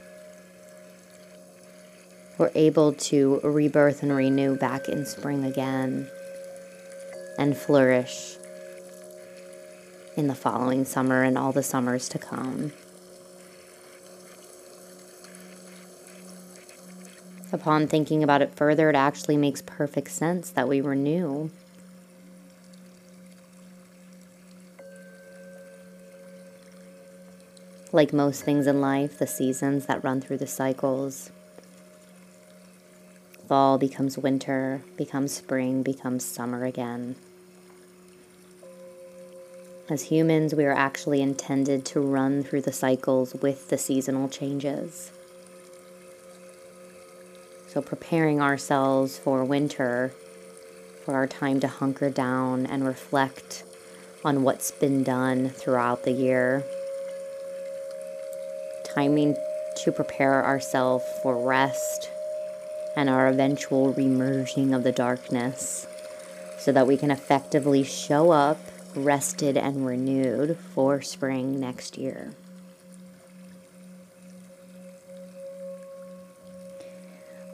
We're 2.36 2.50
able 2.54 2.92
to 2.92 3.40
rebirth 3.42 4.02
and 4.02 4.14
renew 4.14 4.56
back 4.56 4.88
in 4.88 5.06
spring 5.06 5.44
again 5.44 6.10
and 7.38 7.56
flourish 7.56 8.36
in 10.16 10.26
the 10.26 10.34
following 10.34 10.84
summer 10.84 11.22
and 11.22 11.38
all 11.38 11.52
the 11.52 11.62
summers 11.62 12.08
to 12.10 12.18
come. 12.18 12.72
Upon 17.54 17.86
thinking 17.86 18.24
about 18.24 18.42
it 18.42 18.52
further, 18.56 18.90
it 18.90 18.96
actually 18.96 19.36
makes 19.36 19.62
perfect 19.62 20.10
sense 20.10 20.50
that 20.50 20.66
we 20.66 20.80
renew. 20.80 21.50
Like 27.92 28.12
most 28.12 28.42
things 28.42 28.66
in 28.66 28.80
life, 28.80 29.20
the 29.20 29.28
seasons 29.28 29.86
that 29.86 30.02
run 30.02 30.20
through 30.20 30.38
the 30.38 30.48
cycles. 30.48 31.30
Fall 33.46 33.78
becomes 33.78 34.18
winter, 34.18 34.82
becomes 34.96 35.30
spring, 35.30 35.84
becomes 35.84 36.24
summer 36.24 36.64
again. 36.64 37.14
As 39.88 40.02
humans, 40.02 40.56
we 40.56 40.64
are 40.64 40.74
actually 40.74 41.22
intended 41.22 41.84
to 41.84 42.00
run 42.00 42.42
through 42.42 42.62
the 42.62 42.72
cycles 42.72 43.32
with 43.34 43.68
the 43.68 43.78
seasonal 43.78 44.28
changes. 44.28 45.12
So, 47.74 47.82
preparing 47.82 48.40
ourselves 48.40 49.18
for 49.18 49.44
winter, 49.44 50.12
for 51.04 51.14
our 51.14 51.26
time 51.26 51.60
to 51.60 51.68
hunker 51.68 52.08
down 52.08 52.64
and 52.64 52.86
reflect 52.86 53.64
on 54.24 54.42
what's 54.42 54.70
been 54.70 55.02
done 55.02 55.50
throughout 55.50 56.04
the 56.04 56.12
year 56.12 56.64
timing 58.94 59.36
to 59.76 59.90
prepare 59.90 60.44
ourselves 60.44 61.04
for 61.22 61.44
rest 61.44 62.10
and 62.96 63.10
our 63.10 63.26
eventual 63.26 63.92
remerging 63.94 64.74
of 64.74 64.84
the 64.84 64.92
darkness 64.92 65.86
so 66.58 66.70
that 66.70 66.86
we 66.86 66.96
can 66.96 67.10
effectively 67.10 67.82
show 67.82 68.30
up 68.30 68.58
rested 68.94 69.56
and 69.56 69.84
renewed 69.84 70.56
for 70.72 71.02
spring 71.02 71.58
next 71.58 71.98
year. 71.98 72.30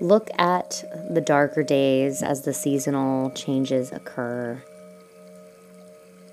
Look 0.00 0.30
at 0.38 0.84
the 1.10 1.20
darker 1.20 1.62
days 1.62 2.22
as 2.22 2.42
the 2.42 2.54
seasonal 2.54 3.30
changes 3.30 3.92
occur 3.92 4.62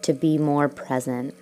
to 0.02 0.14
be 0.14 0.38
more 0.38 0.70
present 0.70 1.36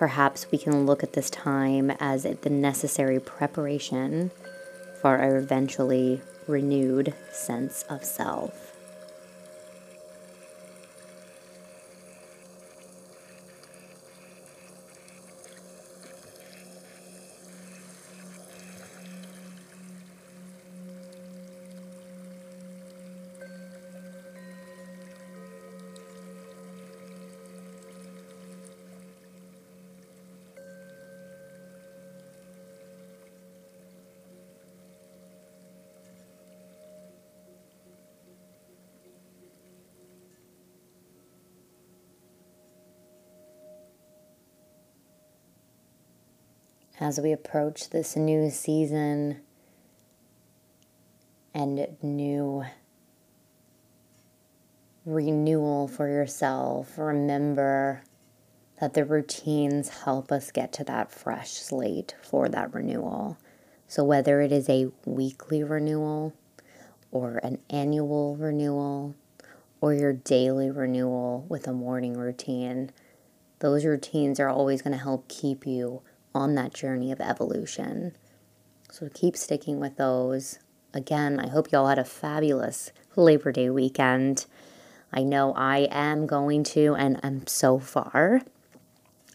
Perhaps 0.00 0.50
we 0.50 0.56
can 0.56 0.86
look 0.86 1.02
at 1.02 1.12
this 1.12 1.28
time 1.28 1.90
as 2.00 2.22
the 2.22 2.48
necessary 2.48 3.20
preparation 3.20 4.30
for 4.98 5.18
our 5.18 5.36
eventually 5.36 6.22
renewed 6.46 7.12
sense 7.30 7.84
of 7.90 8.02
self. 8.02 8.69
As 47.00 47.18
we 47.18 47.32
approach 47.32 47.88
this 47.88 48.14
new 48.14 48.50
season 48.50 49.40
and 51.54 51.86
new 52.02 52.62
renewal 55.06 55.88
for 55.88 56.06
yourself, 56.08 56.98
remember 56.98 58.02
that 58.80 58.92
the 58.92 59.04
routines 59.04 59.88
help 60.04 60.30
us 60.30 60.50
get 60.50 60.72
to 60.74 60.84
that 60.84 61.10
fresh 61.10 61.52
slate 61.52 62.14
for 62.22 62.50
that 62.50 62.72
renewal. 62.74 63.38
So, 63.88 64.04
whether 64.04 64.42
it 64.42 64.52
is 64.52 64.68
a 64.68 64.88
weekly 65.06 65.64
renewal 65.64 66.34
or 67.10 67.38
an 67.38 67.58
annual 67.70 68.36
renewal 68.36 69.14
or 69.80 69.94
your 69.94 70.12
daily 70.12 70.70
renewal 70.70 71.46
with 71.48 71.66
a 71.66 71.72
morning 71.72 72.14
routine, 72.14 72.90
those 73.60 73.86
routines 73.86 74.38
are 74.38 74.50
always 74.50 74.82
going 74.82 74.96
to 74.96 75.02
help 75.02 75.28
keep 75.28 75.66
you 75.66 76.02
on 76.34 76.54
that 76.54 76.74
journey 76.74 77.12
of 77.12 77.20
evolution. 77.20 78.16
So 78.90 79.08
keep 79.12 79.36
sticking 79.36 79.80
with 79.80 79.96
those. 79.96 80.58
Again, 80.92 81.38
I 81.38 81.48
hope 81.48 81.70
y'all 81.70 81.86
had 81.86 81.98
a 81.98 82.04
fabulous 82.04 82.92
Labor 83.16 83.52
Day 83.52 83.70
weekend. 83.70 84.46
I 85.12 85.22
know 85.22 85.52
I 85.54 85.88
am 85.90 86.26
going 86.26 86.64
to, 86.64 86.94
and 86.94 87.18
I'm 87.22 87.46
so 87.46 87.78
far. 87.78 88.42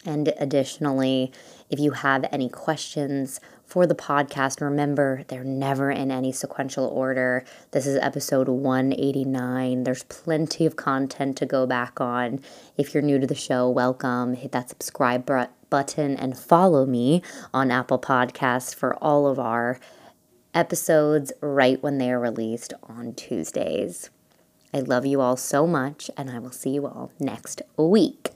And 0.04 0.32
additionally, 0.38 1.32
if 1.68 1.80
you 1.80 1.90
have 1.90 2.24
any 2.30 2.48
questions 2.48 3.40
for 3.64 3.86
the 3.86 3.94
podcast, 3.94 4.60
remember 4.60 5.24
they're 5.26 5.42
never 5.42 5.90
in 5.90 6.12
any 6.12 6.30
sequential 6.30 6.86
order. 6.86 7.44
This 7.72 7.86
is 7.86 7.98
episode 7.98 8.48
189. 8.48 9.82
There's 9.82 10.04
plenty 10.04 10.64
of 10.64 10.76
content 10.76 11.36
to 11.38 11.46
go 11.46 11.66
back 11.66 12.00
on. 12.00 12.40
If 12.76 12.94
you're 12.94 13.02
new 13.02 13.18
to 13.18 13.26
the 13.26 13.34
show, 13.34 13.68
welcome. 13.68 14.34
Hit 14.34 14.52
that 14.52 14.68
subscribe 14.68 15.26
button 15.70 16.16
and 16.16 16.38
follow 16.38 16.86
me 16.86 17.22
on 17.52 17.70
Apple 17.70 17.98
Podcasts 17.98 18.74
for 18.74 18.94
all 18.96 19.26
of 19.26 19.38
our 19.38 19.78
episodes 20.54 21.32
right 21.40 21.82
when 21.82 21.98
they 21.98 22.10
are 22.10 22.20
released 22.20 22.72
on 22.82 23.14
Tuesdays. 23.14 24.10
I 24.72 24.80
love 24.80 25.06
you 25.06 25.20
all 25.20 25.36
so 25.36 25.66
much, 25.66 26.10
and 26.16 26.30
I 26.30 26.38
will 26.38 26.50
see 26.50 26.70
you 26.70 26.86
all 26.86 27.12
next 27.18 27.62
week. 27.76 28.35